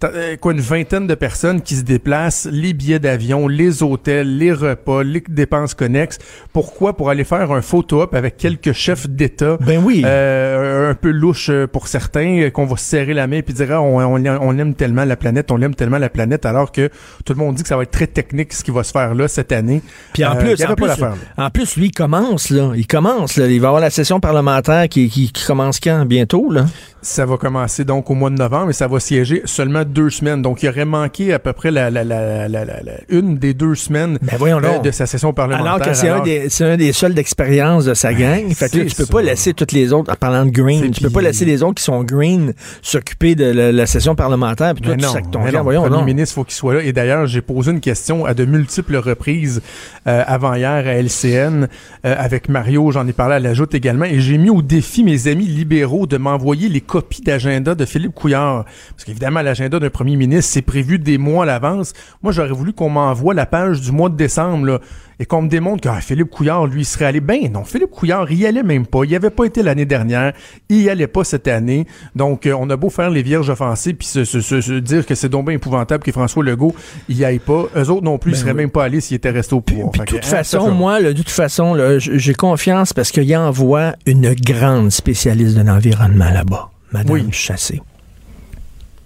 [0.03, 4.51] euh, quoi, une vingtaine de personnes qui se déplacent, les billets d'avion, les hôtels, les
[4.51, 6.17] repas, les dépenses connexes.
[6.53, 6.97] Pourquoi?
[6.97, 9.57] Pour aller faire un photo-op avec quelques chefs d'État.
[9.61, 10.01] Ben oui.
[10.05, 13.81] Euh, un peu louche pour certains, qu'on va se serrer la main et dire ah,
[13.81, 16.89] on, on, on aime tellement la planète, on aime tellement la planète, alors que
[17.25, 19.13] tout le monde dit que ça va être très technique ce qui va se faire
[19.13, 19.81] là cette année.
[20.13, 20.89] Puis en Euh, plus, en plus,
[21.37, 22.71] en plus, lui, il commence, là.
[22.75, 23.47] Il commence, là.
[23.47, 26.05] Il va avoir la session parlementaire qui, qui, qui commence quand?
[26.05, 26.65] Bientôt, là?
[27.03, 30.41] Ça va commencer donc au mois de novembre et ça va siéger seulement deux semaines.
[30.41, 32.65] Donc, il aurait manqué à peu près la, la, la, la,
[33.09, 35.73] une des deux semaines Ben euh, de sa session parlementaire.
[35.73, 38.49] Alors que c'est un, Alors- des, c'est un des seuls d'expérience de sa gang.
[38.53, 39.11] Fait que là, tu peux ça.
[39.11, 41.75] pas laisser toutes les autres, en parlant de green, tu peux pas laisser les autres
[41.75, 44.73] qui sont green s'occuper de la, session parlementaire.
[44.73, 46.83] Puis toi, tu non, sacs ton non, Voyons le ministre, faut qu'il soit là.
[46.83, 49.61] Et d'ailleurs, j'ai posé une question à de multiples reprises
[50.07, 51.67] euh, avant hier à LCN
[52.05, 52.91] euh, avec Mario.
[52.91, 54.05] J'en ai parlé à la joute également.
[54.05, 58.13] Et j'ai mis au défi mes amis libéraux de m'envoyer les copies d'agenda de Philippe
[58.13, 58.65] Couillard.
[58.91, 61.93] Parce qu'évidemment, l'agenda d'un premier ministre, c'est prévu des mois à l'avance.
[62.21, 64.79] Moi, j'aurais voulu qu'on m'envoie la page du mois de décembre, là,
[65.19, 67.19] et qu'on me démontre que ah, Philippe Couillard, lui, serait allé.
[67.19, 69.03] Ben non, Philippe Couillard, il y allait même pas.
[69.03, 70.33] Il y avait pas été l'année dernière.
[70.69, 71.85] Il y allait pas cette année.
[72.15, 75.05] Donc, euh, on a beau faire les vierges offensées puis se, se- se- se dire
[75.05, 76.73] que c'est donc bien épouvantable que François Legault
[77.09, 77.65] y aille pas.
[77.75, 79.91] Eux autres non plus, ils seraient même pas allés s'ils étaient restés au pouvoir.
[79.91, 83.93] Puis que, toute hein, façon, moi, là, de toute façon, j'ai confiance parce qu'il envoie
[84.05, 87.27] une grande spécialiste de l'environnement là-bas, Madame Oui.
[87.31, 87.81] Chassé.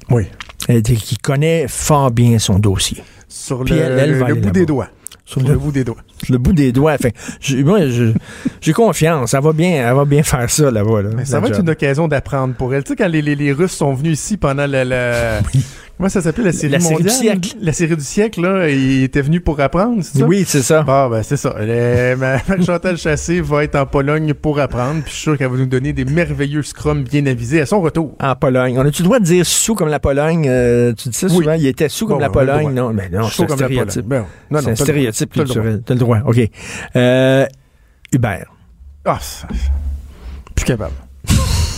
[0.10, 0.24] Oui.
[0.70, 3.04] Elle dit qui connaît fort bien son dossier.
[3.30, 4.90] Sur Puis le, elle- elle le- va le aller bout des doigts.
[5.28, 5.98] Sur Sur le- le bout des doigts.
[6.30, 6.96] Le bout des doigts.
[7.42, 7.80] J'ai- moi,
[8.62, 9.34] j'ai confiance.
[9.34, 11.02] Elle va bien, elle va bien faire ça là-bas.
[11.02, 12.84] Là, ça va être une occasion d'apprendre pour elle.
[12.86, 14.86] Tu sais, quand les, les, les Russes sont venus ici pendant la...
[14.86, 15.40] la-
[15.98, 17.50] Comment ça s'appelle, la série La série du siècle.
[17.60, 18.70] La série du siècle, là.
[18.70, 20.26] Ils étaient venus pour apprendre, c'est ça?
[20.26, 20.86] Oui, c'est ça.
[20.88, 21.56] Ah, ben, c'est ça.
[22.66, 25.66] Chantal Chassé va être en Pologne pour apprendre, puis je suis sûr qu'elle va nous
[25.66, 28.16] donner des merveilleux scrums bien avisés à son retour.
[28.22, 28.78] En Pologne.
[28.78, 30.46] On a-tu le droit de dire sous comme la Pologne?
[30.48, 31.38] Euh, tu dis ça Oui.
[31.38, 31.54] souvent?
[31.54, 32.76] Il était sous comme Bon, la ben, on a le Pologne?
[32.76, 34.06] Non, mais non, c'est un la stéréotype.
[34.06, 35.82] Ben, non, c'est non, un t'as le stéréotype culturel.
[35.84, 36.20] T'as le droit.
[36.28, 36.38] OK.
[36.96, 37.46] Euh,
[38.14, 38.46] Hubert.
[39.04, 39.48] Ah, ça-
[40.54, 40.94] plus capable.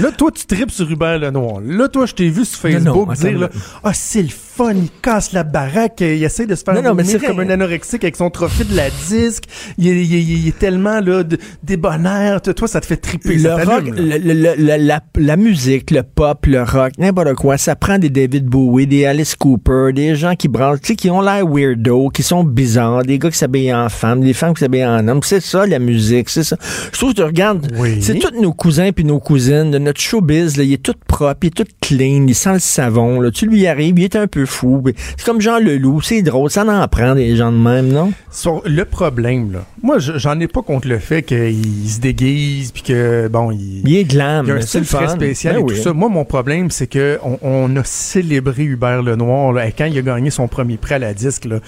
[0.00, 1.60] Là, toi, tu tripes sur Hubert Lenoir.
[1.62, 3.50] Là, toi, je t'ai vu sur Facebook non, dire, là,
[3.84, 4.28] ah, c'est le
[4.64, 7.40] fun, il casse la baraque, il essaie de se faire Non, non, mais c'est comme
[7.40, 9.44] un anorexique avec son trophée de la disque.
[9.78, 12.42] Il, est- il est- il est tellement, là, de, débonnaire.
[12.42, 13.36] Toi, ça te fait triper.
[13.36, 14.18] Le rock, t'allume, là.
[14.18, 18.44] le- le- le- la, musique, le pop, le rock, n'importe quoi, ça prend des David
[18.46, 22.22] Bowie, des Alice Cooper, des gens qui branlent, tu sais, qui ont l'air weirdo, qui
[22.22, 25.20] sont bizarres, des gars qui s'habillent en femmes, des femmes qui s'habillent en hommes.
[25.22, 26.56] C'est ça, la musique, c'est ça.
[26.92, 28.02] Je trouve que tu regardes, Oui.
[28.02, 31.38] c'est tous nos cousins puis nos cousines de notre showbiz, là, il est tout propre,
[31.42, 33.30] il est tout clean, il sent le savon, là.
[33.30, 34.82] Tu lui arrives, il est un peu fou.
[35.16, 38.12] C'est comme Jean Leloup, c'est drôle, ça en prend des gens de même, non?
[38.30, 39.64] Sur le problème, là.
[39.82, 43.82] Moi, je- j'en ai pas contre le fait qu'il se déguise, puis que, bon, il...
[43.88, 45.74] Il est glam, Il y a un style très spécial Ben et oui.
[45.76, 45.92] tout ça.
[45.92, 49.96] Moi, mon problème, c'est que on, on a célébré Hubert Lenoir là, et quand il
[49.98, 51.44] a gagné son premier prix à la disque.
[51.46, 51.60] Là,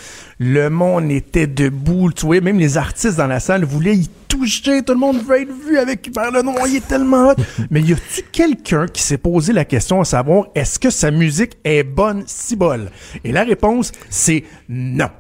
[0.43, 2.11] le monde était debout.
[2.13, 4.83] Tu vois, même les artistes dans la salle voulaient y toucher.
[4.83, 6.67] Tout le monde veut être vu avec Hubert Lenoir.
[6.67, 7.35] Il est tellement hot.
[7.71, 11.53] Mais y a-tu quelqu'un qui s'est posé la question à savoir est-ce que sa musique
[11.63, 12.89] est bonne, si bonne?
[13.23, 15.11] Et la réponse, c'est non.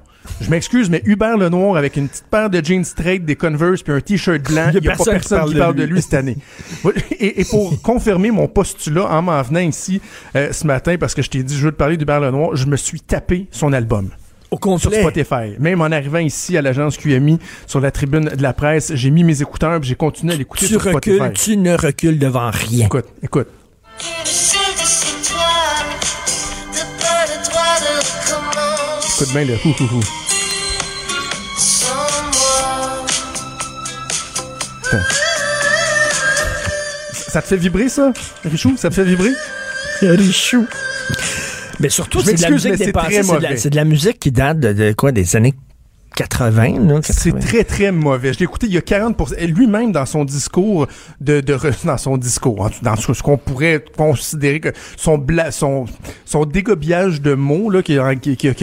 [0.41, 3.93] Je m'excuse, mais Hubert Lenoir avec une petite paire de jeans straight, des Converse puis
[3.93, 5.95] un t-shirt blanc, il y a pas personne qui parle qui de parle de lui.
[5.95, 6.37] lui cette année.
[7.19, 10.01] Et, et pour confirmer mon postulat en m'en venant ici
[10.37, 12.67] euh, ce matin, parce que je t'ai dit je veux te parler d'Hubert Lenoir, je
[12.67, 14.11] me suis tapé son album
[14.53, 15.01] Au sur complet.
[15.01, 15.59] Spotify.
[15.59, 19.25] Même en arrivant ici à l'agence QMI, sur la tribune de la presse, j'ai mis
[19.25, 21.19] mes écouteurs puis j'ai continué à l'écouter Tu sur Spotify.
[21.19, 22.87] recules, tu ne recules devant rien.
[22.87, 23.49] Écoute, écoute.
[29.15, 30.01] Écoute bien le hou hou hou.
[37.13, 38.13] Ça te fait vibrer ça,
[38.45, 38.77] Richou?
[38.77, 39.31] Ça te fait vibrer?
[40.03, 40.67] Richou.
[41.83, 43.23] Mais surtout, c'est de la musique dépassée.
[43.23, 45.55] C'est de, la- de musique qui date de, de quoi, des années
[46.15, 47.01] 80, là?
[47.03, 47.41] C'est 80.
[47.41, 48.33] très, très mauvais.
[48.33, 49.35] Je l'ai écouté, il y a 40%.
[49.39, 50.87] Et lui-même, dans son discours,
[51.21, 51.41] de,
[51.85, 55.87] dans son discours, dans ce, ce qu'on pourrait considérer que son, bla, son,
[56.25, 58.15] son dégobillage de mots, là, qu'il a,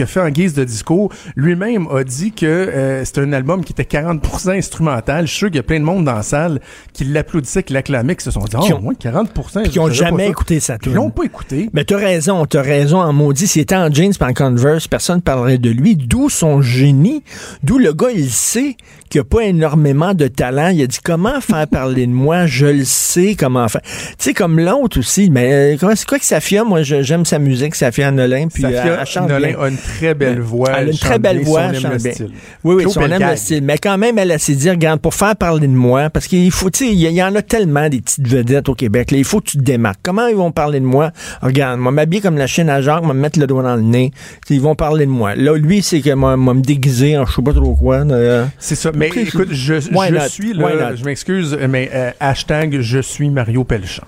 [0.06, 3.82] fait en guise de discours, lui-même a dit que euh, c'était un album qui était
[3.82, 5.26] 40% instrumental.
[5.26, 6.60] Je suis sûr qu'il y a plein de monde dans la salle
[6.92, 9.62] qui l'applaudissait, qui l'acclamait, qui se sont dit, Qui oh, ont- moins 40%.
[9.62, 10.30] Puis qui ont je savais pas jamais ça.
[10.30, 10.94] écouté Ils tune.
[10.94, 11.70] l'ont pas écouté.
[11.72, 13.46] Mais t'as raison, t'as raison en maudit.
[13.46, 15.96] S'il était en jeans pis en Converse, personne ne parlerait de lui.
[15.96, 17.22] D'où son génie
[17.62, 18.76] D'où le gars, il sait
[19.08, 20.68] qu'il n'a pas énormément de talent.
[20.68, 23.80] Il a dit comment faire parler de moi, je le sais comment faire.
[23.82, 26.62] Tu sais, comme l'autre aussi, mais euh, comment- c'est quoi que Safia?
[26.64, 29.58] Moi, j'aime sa musique, Safia Nolin, puis euh, Safia elle, chante Nolin bien.
[29.60, 30.70] a une très belle voix.
[30.76, 32.12] Elle a une très belle bien, voix, elle chante bien.
[32.12, 32.30] style.
[32.64, 33.30] Oui, oui, Claude si on aime Pelgag.
[33.30, 33.60] le style.
[33.64, 36.50] Mais quand même, elle a s'est dit, regarde, pour faire parler de moi, parce qu'il
[36.52, 39.24] faut, tu sais, il y, en a tellement des petites vedettes au Québec, là, il
[39.24, 39.98] faut que tu te démarques.
[40.02, 41.10] Comment ils vont parler de moi?
[41.42, 44.12] Regarde, moi, m'habiller comme la chaîne à Jacques, me mettre le doigt dans le nez.
[44.48, 45.34] Ils vont parler de moi.
[45.34, 48.04] Là, lui, c'est que moi, moi, me déguiser en je sais pas trop quoi.
[48.04, 48.48] là.
[48.58, 48.90] C'est ça.
[48.94, 54.06] Mais écoute, je, je suis là, je m'excuse, mais euh, hashtag je suis Mario Pelchat.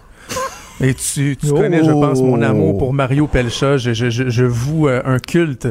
[0.81, 3.77] Et tu, tu connais, je pense, mon amour pour Mario Pelchat.
[3.77, 5.68] Je, je, je, je voue euh, un culte.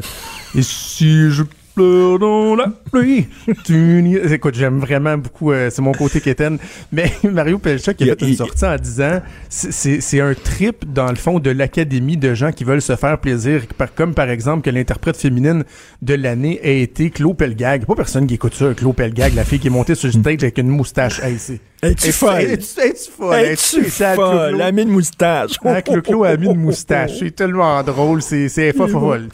[0.55, 1.43] Et si je
[1.75, 3.27] pleure dans la pluie,
[4.31, 6.57] Écoute, j'aime vraiment beaucoup, euh, c'est mon côté quétaine.
[6.91, 11.09] Mais Mario Pelchat qui a Il- fait une sortie en disant, c'est- un trip, dans
[11.09, 13.63] le fond, de l'académie de gens qui veulent se faire plaisir.
[13.95, 15.63] Comme par exemple que l'interprète féminine
[16.01, 17.85] de l'année a été Claude Pelgag.
[17.85, 20.43] Pas personne qui écoute ça, Claude Pelgag, la fille qui est montée sur le stage
[20.43, 21.19] avec une moustache.
[21.23, 22.41] Hey, c'est- Es-tu folle?
[22.41, 23.35] Es-tu es-tu folle?
[23.39, 24.13] Es-tu folle?
[24.15, 24.55] Claude?
[24.59, 25.53] La mine moustache.
[25.65, 27.13] Hein, Claude Claude a mis une moustache.
[27.19, 28.21] C'est tellement drôle.
[28.21, 28.47] C'est
[28.77, 29.27] folle,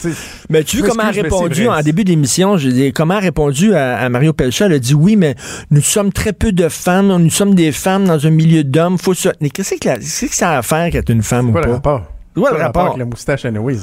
[0.48, 3.98] Mais tu vois comment elle a répondu en début d'émission, j'ai dit comment répondu à,
[3.98, 5.34] à Mario Pelchat, elle a dit oui, mais
[5.70, 9.12] nous sommes très peu de femmes, nous sommes des femmes dans un milieu d'hommes, faut.
[9.14, 10.02] Qu'est-ce que, la- que
[10.34, 11.66] ça a à faire qu'être une femme ou quoi pas?
[11.68, 12.02] le rapport?
[12.34, 12.86] C'est quoi le C'est rapport?
[12.86, 13.78] avec la moustache, anyways?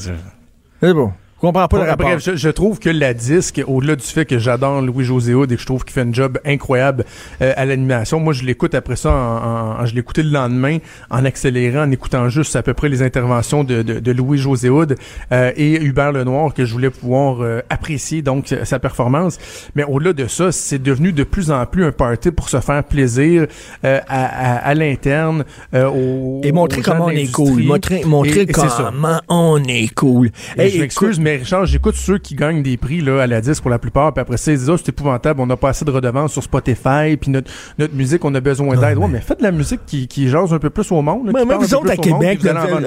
[0.82, 1.12] C'est bon.
[1.36, 2.08] Je comprends pas le Bon, rapport.
[2.08, 5.56] Bref, je, je trouve que la disque, au-delà du fait que j'adore Louis-José Hood et
[5.56, 7.04] que je trouve qu'il fait un job incroyable
[7.42, 10.78] euh, à l'animation, moi je l'écoute après ça, en, en- je l'écoutais le lendemain
[11.12, 14.96] en accélérant, en écoutant juste à peu près les interventions de, de, de Louis-José Hood
[15.34, 19.38] euh, et Hubert Lenoir que je voulais pouvoir euh, apprécier donc euh, sa performance.
[19.76, 22.84] Mais au-delà de ça, c'est devenu de plus en plus un party pour se faire
[22.86, 23.46] plaisir
[23.84, 27.64] euh, à, à, à l'interne, euh, Et montrer aux gens comment on est cool.
[27.64, 28.02] Montrer, Et-
[28.48, 30.32] comment on est cool.
[30.58, 33.42] Et Hey, je m'excuse, mais Richard, j'écoute ceux qui gagnent des prix là, à la
[33.42, 35.70] disque pour la plupart, puis après ça, ils disent oh, c'est épouvantable, on n'a pas
[35.70, 39.00] assez de redevances sur Spotify, puis notre, notre musique, on a besoin d'aide.
[39.00, 41.26] Ouais, mais faites de la musique qui, qui jase un peu plus au monde.
[41.26, 42.40] là, mais parle vous autres à monde, Québec,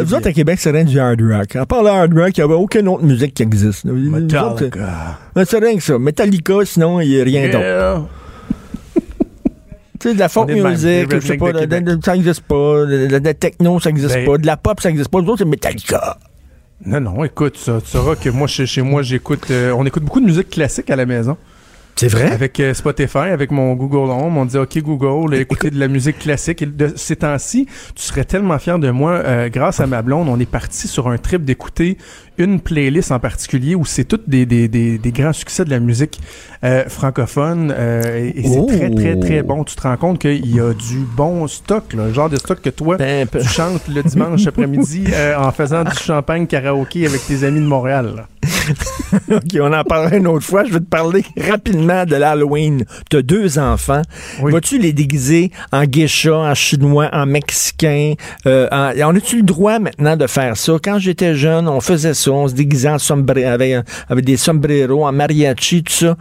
[0.05, 0.33] vous autres à.
[0.33, 1.57] Québec, c'est rien du hard rock.
[1.57, 3.85] À part le hard rock, il n'y avait aucune autre musique qui existe.
[3.87, 4.71] Vous autres,
[5.45, 5.99] c'est- rien que ça.
[5.99, 8.09] Metallica, sinon, il n'y a rien d'autre.
[10.01, 12.87] Tu sais, de la folk music, Les je sais pas, de de- ça n'existe pas.
[12.87, 14.39] De, de techno, ça n'existe Ben- pas.
[14.39, 15.21] De la pop, ça n'existe pas.
[15.21, 16.17] Nous autres, c'est Metallica.
[16.85, 20.05] Non, non, écoute, ça, tu sauras que moi, chez, chez moi, j'écoute, euh, on écoute
[20.05, 21.37] beaucoup de musique classique à la maison.
[21.97, 22.31] C'est vrai?
[22.31, 26.21] Avec euh, Spotify, avec mon Google Home, on dit OK Google, écoutez de la musique
[26.21, 26.63] classique.
[26.63, 27.67] Et de ces temps-ci,
[27.97, 29.15] tu serais tellement fier de moi.
[29.15, 31.99] euh, grâce à ma blonde, on est parti sur un trip d'écouter
[32.39, 35.81] une playlist en particulier où c'est toutes des, des, des, des grands succès de la
[35.81, 36.21] musique
[36.65, 37.73] euh, francophone.
[37.77, 38.03] euh,
[38.35, 38.67] et et c'est Oh.
[38.67, 39.65] très, très, très bon.
[39.65, 42.61] Tu te rends compte qu'il y a du bon stock, là, le genre de stock
[42.61, 47.07] que toi, Ben, peu- tu chantes le dimanche après-midi euh, en faisant du champagne karaoké
[47.07, 48.27] avec tes amis de Montréal.
[49.31, 50.65] OK, on en parlera une autre fois.
[50.65, 52.85] Je vais te parler rapidement de l'Halloween.
[53.11, 54.03] Tu as deux enfants.
[54.43, 54.53] Oui.
[54.53, 58.15] Vas-tu les déguiser en geisha, en chinois, en mexicain?
[58.47, 60.75] En- on a-tu le droit maintenant de faire ça?
[60.83, 62.28] Quand j'étais jeune, on faisait ça.
[62.35, 63.75] On se déguisait en sombre avec,
[64.09, 66.17] avec des sombreros, en mariachi, tout ça.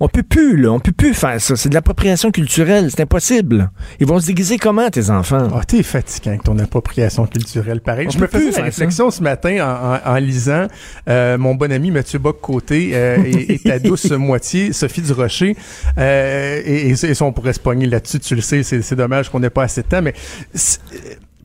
[0.00, 0.70] On peut plus, là.
[0.72, 1.56] On peut plus faire ça.
[1.56, 2.88] C'est de l'appropriation culturelle.
[2.90, 3.70] C'est impossible.
[4.00, 5.48] Ils vont se déguiser comment, tes enfants?
[5.54, 8.06] Ah, t'es fatiguant avec ton appropriation culturelle, pareil.
[8.08, 10.66] On je me faisais la réflexion ce matin en, en- en lisant
[11.08, 15.56] euh, mon bon ami Mathieu Bock-Côté euh, et, et ta douce moitié, Sophie Durocher.
[15.98, 18.96] Euh, et, et, et ça, on pourrait se pogner là-dessus, tu le sais, c'est c'est
[18.96, 20.14] dommage qu'on n'ait pas assez de temps, mais...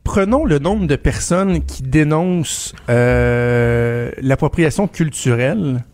[0.06, 5.84] c'est- Prenons le nombre de personnes qui dénoncent euh, l'appropriation culturelle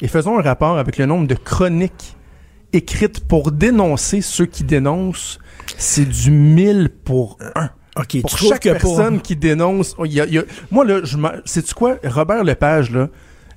[0.00, 2.16] et faisons un rapport avec le nombre de chroniques
[2.72, 5.38] écrites pour dénoncer ceux qui dénoncent.
[5.78, 10.04] C'est du 1000 pour un OK, pour tu chaque que pour- personne qui dénonce, oh,
[10.04, 13.08] il y a- il y a- moi là, je sais tu quoi, Robert Lepage là,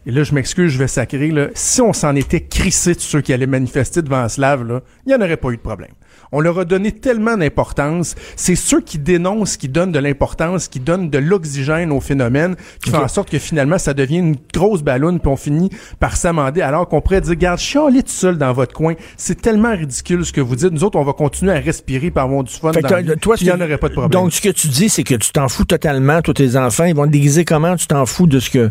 [0.05, 3.20] et là je m'excuse, je vais sacrer là, si on s'en était crissé de ceux
[3.20, 5.91] qui allaient manifester devant Slav là, il n'y en aurait pas eu de problème.
[6.32, 8.15] On leur a donné tellement d'importance.
[8.36, 12.91] C'est ceux qui dénoncent, qui donnent de l'importance, qui donnent de l'oxygène au phénomène, qui
[12.91, 15.69] font en sorte que finalement ça devient une grosse ballonne, puis on finit
[15.99, 18.93] par s'amender, alors qu'on pourrait dire, garde, chialez tout seul dans votre coin.
[19.17, 20.71] C'est tellement ridicule ce que vous dites.
[20.71, 23.45] Nous autres, on va continuer à respirer par avoir du fun Fait dans toi, il
[23.45, 24.11] n'y en aurait pas de problème.
[24.11, 26.86] Donc, ce que tu dis, c'est que tu t'en fous totalement, tous tes enfants.
[26.86, 27.75] Ils vont te déguiser comment?
[27.75, 28.69] Tu t'en fous de ce que.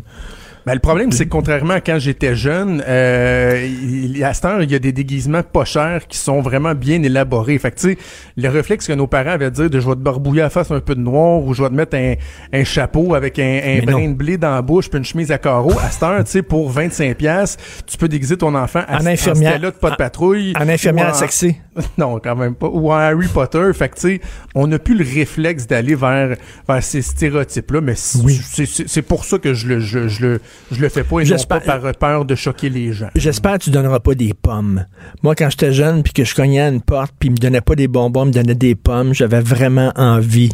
[0.69, 4.63] Ben, le problème, c'est que contrairement à quand j'étais jeune, euh, il, à cette heure,
[4.63, 7.57] il y a des déguisements pas chers qui sont vraiment bien élaborés.
[7.59, 7.99] Fait que, tu sais,
[8.37, 10.81] le réflexe que nos parents avaient dire de je vais te barbouiller la face un
[10.81, 12.15] peu de noir ou je vais te mettre un,
[12.53, 15.39] un chapeau avec un, un brin de blé dans la bouche puis une chemise à
[15.39, 15.73] carreaux.
[15.83, 17.57] À cette heure, tu sais, pour 25 pièces,
[17.87, 19.53] tu peux déguiser ton enfant à En infirmière.
[19.53, 20.53] Stella de pas de patrouille.
[20.61, 21.57] En infirmière en- sexy.
[21.97, 22.69] non, quand même pas.
[22.69, 23.71] Ou en Harry Potter.
[23.73, 24.21] Fait que, tu sais,
[24.55, 26.37] on n'a plus le réflexe d'aller vers,
[26.69, 28.39] vers ces stéréotypes-là, mais Oui.
[28.87, 30.41] c'est pour ça que je le, je, je le,
[30.73, 33.09] je le fais pas et non pas par peur de choquer les gens.
[33.15, 34.85] J'espère que tu donneras pas des pommes.
[35.23, 37.61] Moi, quand j'étais jeune, puis que je cognais à une porte, puis il me donnait
[37.61, 40.51] pas des bonbons, il me donnait des pommes, j'avais vraiment envie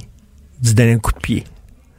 [0.61, 1.45] d'y donner un coup de pied.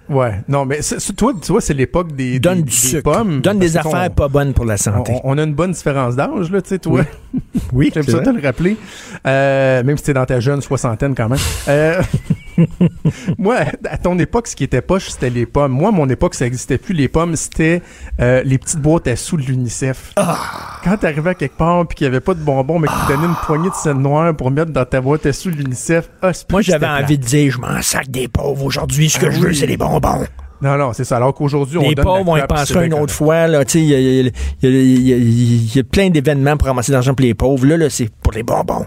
[0.08, 0.82] Ouais, non, mais
[1.18, 3.12] toi, tu vois, c'est l'époque des, Donne des, du des sucre.
[3.12, 3.42] pommes.
[3.42, 5.14] Donne des affaires on- pas bonnes pour la santé.
[5.24, 7.02] On, on a une bonne différence d'âge, là, tu sais, toi.
[7.74, 8.26] oui, J'aime c'est ça vrai.
[8.28, 8.78] te le rappeler.
[9.26, 11.40] Euh, même si t'es dans ta jeune soixantaine quand même.
[11.70, 12.00] Euh,
[13.38, 13.58] moi,
[13.90, 15.72] à ton époque, ce qui était poche, c'était les pommes.
[15.72, 16.94] Moi, à mon époque, ça existait plus.
[16.94, 17.82] Les pommes, c'était
[18.20, 20.14] euh, les petites boîtes à sous de l'UNICEF.
[20.16, 20.80] Ah!
[20.84, 23.14] Quand t'arrivais à quelque part puis qu'il y avait pas de bonbons, mais qu'ils te
[23.14, 26.10] donnaient une poignée de scène noire pour mettre dans ta boîte à sous de l'UNICEF,
[26.22, 29.10] ah, Moi, j'avais envie de dire, je m'en sac des pauvres aujourd'hui.
[29.10, 30.26] Ce que Ah je veux, c'est des bonbons.
[30.62, 31.18] Non, non, c'est ça.
[31.18, 33.66] Alors qu'aujourd'hui, on Les donne pauvres, on y pensera une autre fois.
[33.66, 34.32] Tu il y
[34.66, 37.66] a- y a plein d'événements pour ramasser de l'argent pour les pauvres.
[37.66, 38.86] Là, là c'est pour les bonbons.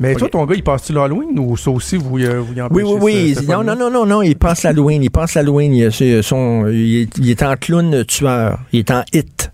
[0.00, 2.82] Mais toi, ton gars, il passe-tu l'Halloween ou ça aussi, vous, euh, vous y Oui,
[2.82, 3.34] empêchez oui, oui.
[3.36, 4.22] ce Non, non, non, non, non.
[4.22, 5.02] Il pense l'Halloween.
[5.02, 5.72] Il pense l'Halloween.
[5.72, 8.58] Il, il est, il est en clown tueur.
[8.72, 9.52] Il est en hit.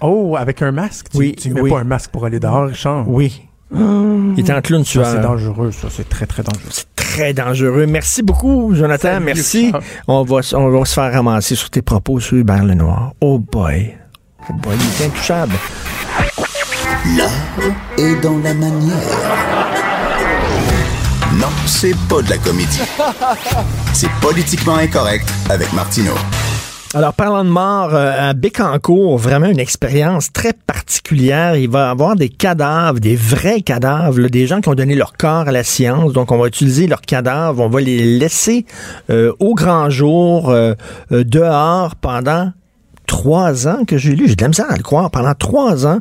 [0.00, 1.06] Oh, avec un masque?
[1.10, 1.70] Tu, Oui, tu mets oui.
[1.70, 3.08] pas un masque pour aller dehors, Richard?
[3.08, 3.42] Oui.
[3.74, 5.22] Il est en clown Ça, c'est tueur.
[5.22, 5.88] dangereux, ça.
[5.90, 6.68] C'est très, très dangereux.
[6.70, 7.86] C'est très dangereux.
[7.86, 9.14] Merci beaucoup, Jonathan.
[9.14, 9.66] Salut, Merci.
[9.66, 9.82] Richard.
[10.06, 13.12] On va, on va se faire ramasser sur tes propos sur Hubert Lenoir.
[13.20, 13.94] Oh boy.
[14.48, 15.54] Oh boy, il est intouchable.
[17.06, 17.30] L'art
[17.98, 18.96] est dans la manière.
[21.34, 22.80] Non, c'est pas de la comédie.
[23.92, 26.14] C'est politiquement incorrect avec Martineau.
[26.94, 31.56] Alors, parlant de mort, euh, à Bécancourt, vraiment une expérience très particulière.
[31.56, 35.12] Il va y avoir des cadavres, des vrais cadavres, des gens qui ont donné leur
[35.12, 36.14] corps à la science.
[36.14, 38.64] Donc, on va utiliser leurs cadavres, on va les laisser
[39.10, 40.74] euh, au grand jour, euh,
[41.12, 42.52] euh, dehors, pendant
[43.06, 44.28] trois ans que j'ai lu.
[44.28, 45.10] J'ai de la misère à le croire.
[45.10, 45.98] Pendant trois ans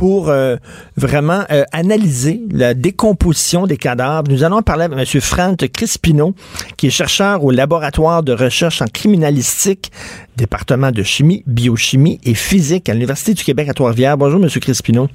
[0.00, 0.56] pour euh,
[0.96, 4.30] vraiment euh, analyser la décomposition des cadavres.
[4.30, 5.20] Nous allons parler avec M.
[5.20, 6.34] Franck Crispino,
[6.78, 9.92] qui est chercheur au laboratoire de recherche en criminalistique,
[10.38, 14.16] département de chimie, biochimie et physique à l'Université du Québec à Trois-Rivières.
[14.16, 14.48] Bonjour, M.
[14.48, 15.10] Crispino.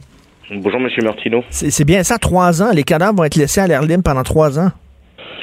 [0.51, 1.43] Bonjour Monsieur Martineau.
[1.49, 2.69] C'est c'est bien ça, trois ans.
[2.71, 4.69] Les cadavres vont être laissés à l'air libre pendant trois ans?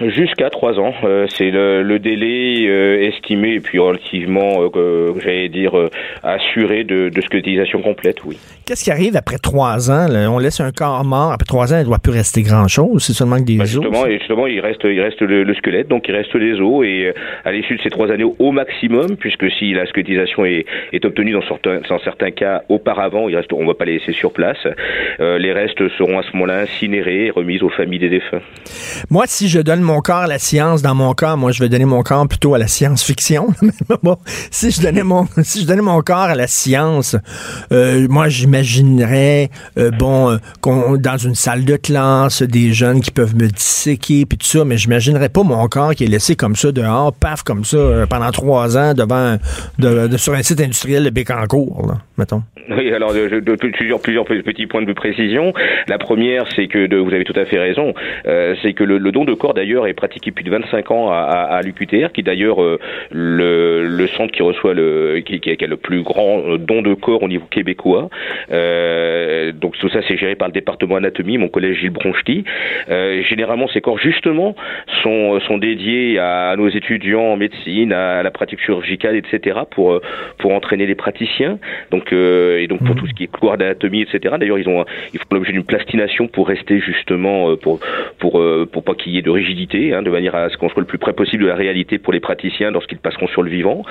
[0.08, 5.48] Jusqu'à trois ans, euh, c'est le, le délai euh, estimé et puis relativement, euh, j'allais
[5.48, 5.90] dire, euh,
[6.22, 8.38] assuré de, de squelettisation complète, oui.
[8.66, 10.06] Qu'est-ce qui arrive après trois ans?
[10.08, 10.30] là?
[10.30, 11.32] On laisse un corps mort.
[11.32, 13.02] Après trois ans, il ne doit plus rester grand-chose.
[13.04, 13.68] C'est seulement que des os.
[13.68, 16.84] justement, et justement, il reste, il reste le, le squelette, donc il reste les os,
[16.86, 17.12] et euh,
[17.44, 21.32] à l'issue de ces trois années au maximum, puisque si la squelettisation est, est obtenue
[21.32, 24.32] dans certains, dans certains cas auparavant, il reste, on ne va pas les laisser sur
[24.32, 24.58] place,
[25.20, 28.40] euh, les restes seront à ce moment-là incinérés et remis aux familles des défunts.
[29.10, 31.68] Moi, si je donne mon corps à la science, dans mon cas, moi, je vais
[31.68, 33.48] donner mon corps plutôt à la science-fiction.
[34.50, 37.16] Si je donnais mon, si je donnais mon corps à la science,
[37.72, 43.10] euh, moi, j'imaginerais, euh, bon, euh, qu'on, dans une salle de classe, des jeunes qui
[43.10, 46.56] peuvent me disséquer puis tout ça, mais j'imaginerais pas mon corps qui est laissé comme
[46.56, 49.36] ça dehors, paf, comme ça, pendant trois ans devant,
[49.78, 52.42] de, de- sur un site industriel de Bécancourt, là, mettons.
[52.70, 55.52] Oui, alors de- plusieurs, plusieurs petits points de précision.
[55.88, 57.92] La première, c'est que vous avez tout à fait raison,
[58.24, 61.56] c'est que le don de corps d'ailleurs est pratiqué depuis de 25 ans à, à,
[61.56, 62.78] à l'UQTR, qui est d'ailleurs euh,
[63.10, 66.94] le, le centre qui reçoit le, qui, qui a le plus grand euh, don de
[66.94, 68.08] corps au niveau québécois.
[68.50, 72.44] Euh, donc tout ça, c'est géré par le département anatomie, mon collège Gilles Bronchty.
[72.90, 74.54] Euh, généralement, ces corps justement
[75.02, 79.60] sont sont dédiés à, nos étudiants en médecine, à la pratique chirurgicale, etc.
[79.70, 80.00] pour
[80.38, 81.58] pour entraîner les praticiens.
[81.90, 84.36] Donc et donc pour tout ce qui est cours d'anatomie, etc.
[84.38, 87.80] D'ailleurs, ils ont ils font l'objet d'une plastination pour rester justement pour
[88.18, 89.61] pour euh, pour pas qu'il y ait de rigidité,
[89.94, 92.12] hein, de manière à ce qu'on soit le plus près possible de la réalité pour
[92.12, 93.84] les praticiens lorsqu'ils passeront sur le vivant.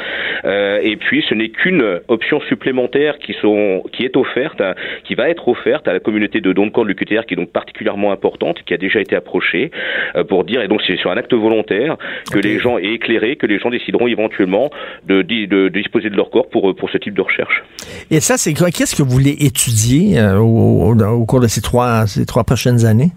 [0.45, 5.15] Euh, et puis, ce n'est qu'une option supplémentaire qui sont qui est offerte, hein, qui
[5.15, 7.51] va être offerte à la communauté de dons de corps de l'UQTR, qui est donc
[7.51, 9.71] particulièrement importante, qui a déjà été approchée
[10.15, 11.97] euh, pour dire et donc c'est sur un acte volontaire
[12.31, 14.69] que les gens est éclairé, que les gens décideront éventuellement
[15.07, 17.63] de, de, de disposer de leur corps pour pour ce type de recherche.
[18.09, 18.69] Et ça, c'est quoi?
[18.71, 22.43] Qu'est-ce que vous voulez étudier euh, au, au- au cours de ces trois, ces trois
[22.43, 23.11] prochaines années?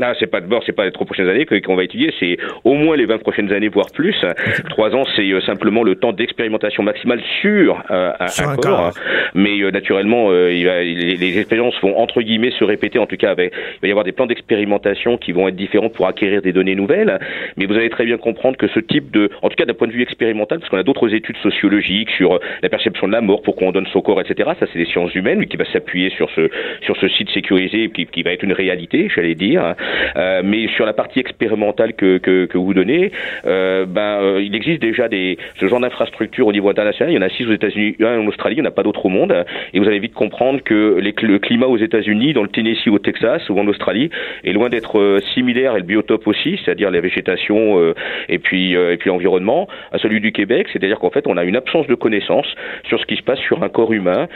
[0.00, 2.74] Ah, c'est pas d'abord, c'est pas les trois prochaines années qu'on va étudier, c'est au
[2.74, 4.14] moins les 20 prochaines années, voire plus.
[4.70, 8.56] Trois ans, c'est euh, simplement le temps d'expérimentation maximale sur, euh, un, Sur un un
[8.56, 8.92] corps.
[8.92, 8.94] corps.
[9.34, 12.98] Mais euh, naturellement, euh, il va- les, les expériences vont entre guillemets se répéter.
[12.98, 15.88] En tout cas, avec, il va y avoir des plans d'expérimentation qui vont être différents
[15.90, 17.18] pour acquérir des données nouvelles.
[17.56, 19.86] Mais vous allez très bien comprendre que ce type de, en tout cas d'un point
[19.88, 23.20] de vue expérimental, parce qu'on a d'autres études sociologiques sur euh, la perception de la
[23.20, 24.50] mort, pourquoi on donne son corps, etc.
[24.58, 26.48] Ça, c'est des sciences humaines, mais qui va s'appuyer sur ce
[26.82, 29.74] sur ce site sécurisé, qui, qui va être une réalité, j'allais dire.
[30.16, 33.12] Euh, mais sur la partie expérimentale que, que, que vous donnez,
[33.46, 37.12] euh, ben, euh, il existe déjà des, ce genre d'infrastructures au niveau international.
[37.12, 38.82] Il y en a six aux États-Unis, un en Australie, il n'y en a pas
[38.82, 39.34] d'autres au monde.
[39.72, 42.98] Et vous allez vite comprendre que les, le climat aux États-Unis, dans le Tennessee, au
[42.98, 44.10] Texas ou en Australie,
[44.44, 47.94] est loin d'être euh, similaire et le biotope aussi, c'est-à-dire la végétation euh,
[48.28, 50.68] et puis et puis l'environnement, à celui du Québec.
[50.72, 53.62] C'est-à-dire qu'en fait, on a une absence de connaissances sur ce qui se passe sur
[53.62, 54.28] un corps humain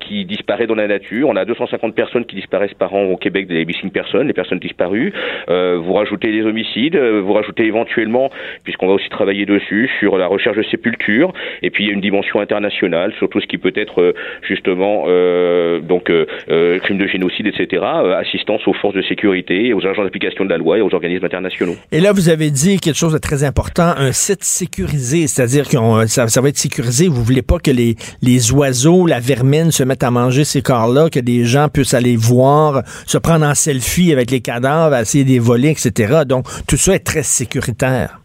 [0.00, 1.28] qui disparaît dans la nature.
[1.28, 4.59] On a 250 personnes qui disparaissent par an au Québec, des missing personnes, les personnes
[4.60, 5.12] disparues.
[5.48, 8.30] Euh, vous rajoutez les homicides, euh, vous rajoutez éventuellement,
[8.64, 11.32] puisqu'on va aussi travailler dessus, sur la recherche de sépultures.
[11.62, 14.12] Et puis il y a une dimension internationale sur tout ce qui peut être euh,
[14.42, 17.82] justement euh, donc euh, euh, crimes de génocide, etc.
[18.18, 21.76] assistance aux forces de sécurité, aux agents d'application de la loi et aux organismes internationaux.
[21.92, 25.76] Et là, vous avez dit quelque chose de très important, un site sécurisé, c'est-à-dire que
[26.06, 27.08] ça, ça va être sécurisé.
[27.08, 31.08] Vous voulez pas que les, les oiseaux, la vermine se mettent à manger ces corps-là,
[31.10, 35.30] que des gens puissent aller voir, se prendre en selfie avec les cadavres, essayer de
[35.30, 36.22] les voler, etc.
[36.26, 38.20] Donc, tout ça est très sécuritaire.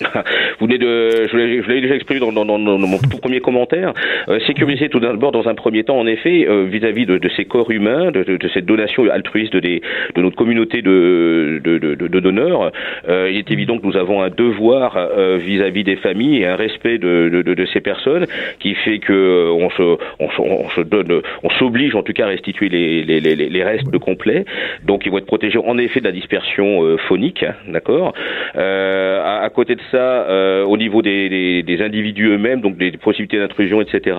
[0.60, 1.36] Venez de, je
[1.70, 3.92] l'ai déjà exprimé dans, dans- dans- dans mon tout premier commentaire,
[4.28, 7.44] euh, sécuriser tout d'abord dans un premier temps, en effet, euh, vis-à-vis de, de ces
[7.46, 9.80] corps humains, de, de- de cette donation altruiste des,
[10.14, 12.72] de notre communauté de, de, donneurs.
[13.08, 16.56] Euh, il est évident que nous avons un devoir euh, vis-à-vis des familles et un
[16.56, 18.26] respect de, ces personnes
[18.58, 19.82] qui fait que on se,
[20.18, 23.36] on se, on se donne, on s'oblige en tout cas à restituer les, les, les,
[23.36, 24.44] les restes complets.
[24.84, 28.12] Donc ils vont être protégés en effet de la dispersion phonique, hein, d'accord.
[28.54, 32.92] À, à côté de ça, euh, au niveau des, des, des individus eux-mêmes, donc des
[32.92, 34.16] possibilités d'intrusion, etc.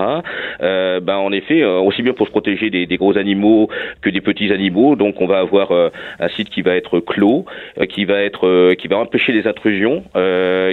[0.62, 3.70] Euh, ben en effet, euh, aussi bien pour se protéger des, des gros animaux
[4.02, 4.96] que des petits animaux.
[4.96, 7.46] Donc on va avoir un site qui va être clos,
[7.90, 10.04] qui va être, qui va empêcher les intrusions,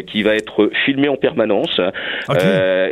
[0.06, 1.80] qui va être filmé en permanence.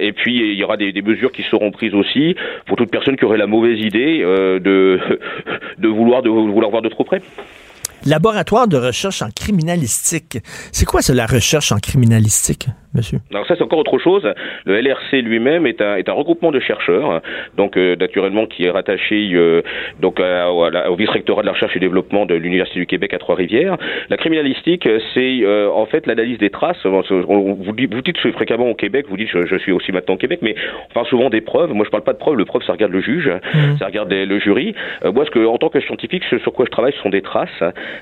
[0.01, 2.37] Et puis il y aura des, des mesures qui seront prises aussi
[2.67, 4.99] pour toute personne qui aurait la mauvaise idée de
[5.79, 7.21] de vouloir de vouloir voir de trop près.
[8.05, 10.39] Laboratoire de recherche en criminalistique.
[10.73, 13.19] C'est quoi ça, la recherche en criminalistique, monsieur?
[13.33, 14.23] Alors ça c'est encore autre chose.
[14.65, 17.21] Le LRC lui-même est un, est un regroupement de chercheurs,
[17.57, 19.63] donc euh, naturellement qui est rattaché euh,
[20.01, 23.19] donc à- à au vice-rectorat de la recherche et développement de l'université du Québec à
[23.19, 23.77] Trois-Rivières.
[24.09, 26.85] La criminalistique, euh, c'est euh, en fait l'analyse des traces.
[26.85, 29.91] On- on- vous, dites, vous dites fréquemment au Québec, vous dites je, je suis aussi
[29.93, 30.55] maintenant au Québec, mais
[30.91, 31.73] on parle souvent des preuves.
[31.73, 32.37] Moi je parle pas de preuves.
[32.37, 33.31] Le preuve ça regarde le juge,
[33.79, 34.75] ça regarde les- le jury.
[35.05, 37.11] Euh, moi ce que en tant que scientifique, ce sur quoi je travaille, ce sont
[37.11, 37.49] des traces,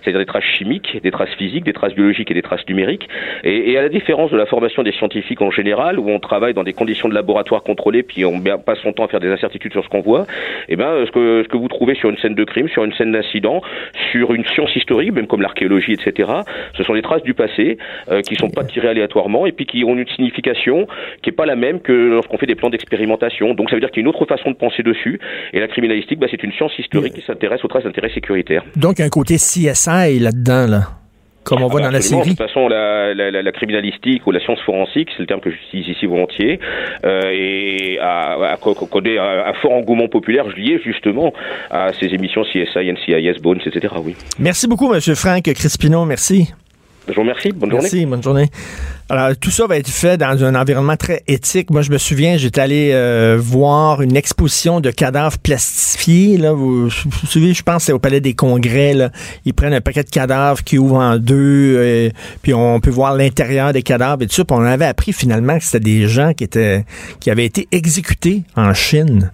[0.02, 3.08] c'est-à-dire des traces chimiques, des traces physiques, des traces biologiques et des traces numériques.
[3.42, 6.54] Et, et à la différence de la formation des scientifiques en général, où on travaille
[6.54, 9.72] dans des conditions de laboratoire contrôlées, puis on passe son temps à faire des incertitudes
[9.72, 10.26] sur ce qu'on voit,
[10.68, 12.92] eh ben, ce que, ce que vous trouvez sur une scène de crime, sur une
[12.94, 13.62] scène d'incident,
[14.12, 16.30] sur une science historique, même comme l'archéologie, etc.,
[16.76, 17.78] ce sont des traces du passé
[18.10, 20.86] euh, qui sont pas tirées aléatoirement et puis qui ont une signification
[21.22, 23.54] qui est pas la même que lorsqu'on fait des plans d'expérimentation.
[23.54, 25.20] Donc ça veut dire qu'il y a une autre façon de penser dessus.
[25.52, 28.62] Et la criminalistique, bah, c'est une science historique qui s'intéresse aux traces d'intérêt sécuritaire.
[28.76, 29.38] Donc, un côté
[29.74, 30.88] CSI là-dedans, là.
[31.44, 32.22] Comme on voit Ah dans bah la absolument.
[32.24, 32.34] série.
[32.34, 35.40] De toute façon, la, la, la, la criminalistique ou la science forensique, c'est le terme
[35.40, 36.58] que j'utilise ici volontiers,
[37.04, 41.34] euh, et a, a co- co- connaît un, fort engouement populaire lié justement
[41.70, 43.94] à ces émissions CSI, NCIS, Bones, etc.
[44.02, 44.16] Oui.
[44.38, 46.06] Merci beaucoup, monsieur Franck Crispino.
[46.06, 46.50] Merci.
[47.08, 47.52] Je vous remercie.
[47.52, 47.82] Bonne journée.
[47.82, 48.50] Merci, bonne journée.
[49.10, 51.70] Alors, tout ça va être fait dans un environnement très éthique.
[51.70, 56.38] Moi, je me souviens, j'étais allé euh, voir une exposition de cadavres plastifiés.
[56.38, 58.94] Vous, vous souvenez, je pense c'est au Palais des Congrès.
[58.94, 59.10] Là.
[59.44, 63.14] Ils prennent un paquet de cadavres qui ouvrent en deux, euh, puis on peut voir
[63.14, 64.44] l'intérieur des cadavres et tout ça.
[64.46, 66.86] Puis on avait appris finalement que c'était des gens qui étaient
[67.20, 69.30] qui avaient été exécutés en Chine.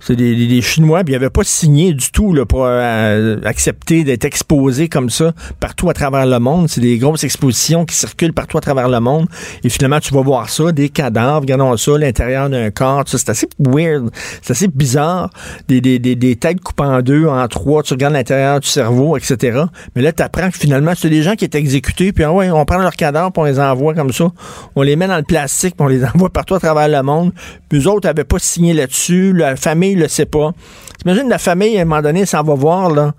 [0.00, 4.24] C'est des, Chinois, puis ils n'avaient pas signé du tout là, pour euh, accepter d'être
[4.24, 6.68] exposés comme ça partout à travers le monde.
[6.68, 9.26] C'est des grosses expositions qui circulent partout à travers le monde.
[9.64, 13.48] Et finalement, tu vas voir ça, des cadavres, regardons ça, l'intérieur d'un corps, c'est assez
[13.58, 14.10] weird,
[14.42, 15.30] c'est assez bizarre.
[15.68, 19.16] Des, des, des, des têtes coupées en deux, en trois, tu regardes l'intérieur du cerveau,
[19.16, 19.62] etc.
[19.94, 22.50] Mais là, tu apprends que finalement, c'est des gens qui étaient exécutés, puis ah ouais,
[22.50, 24.30] on prend leurs cadavres, puis on les envoie comme ça.
[24.76, 27.32] On les met dans le plastique, puis on les envoie partout à travers le monde.
[27.68, 30.52] Puis eux autres n'avaient pas signé là-dessus, famille le sait pas.
[30.98, 33.12] T'imagines la famille, à un moment donné, s'en va voir, là,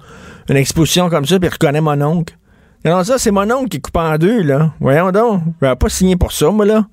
[0.49, 2.35] une exposition comme ça, puis reconnaît mon oncle.
[2.85, 4.71] Non, ça, c'est mon oncle qui coupe en deux, là.
[4.79, 5.41] Voyons donc.
[5.61, 6.85] Je pas signer pour ça, moi, là.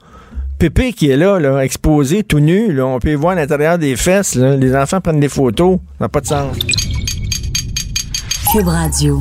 [0.59, 2.86] Pépé qui est là, là, exposé, tout nu, là.
[2.86, 4.57] On peut voir l'intérieur des fesses, là.
[4.57, 5.78] Les enfants prennent des photos.
[5.99, 6.57] Ça n'a pas de sens.
[8.53, 9.20] Cube Radio.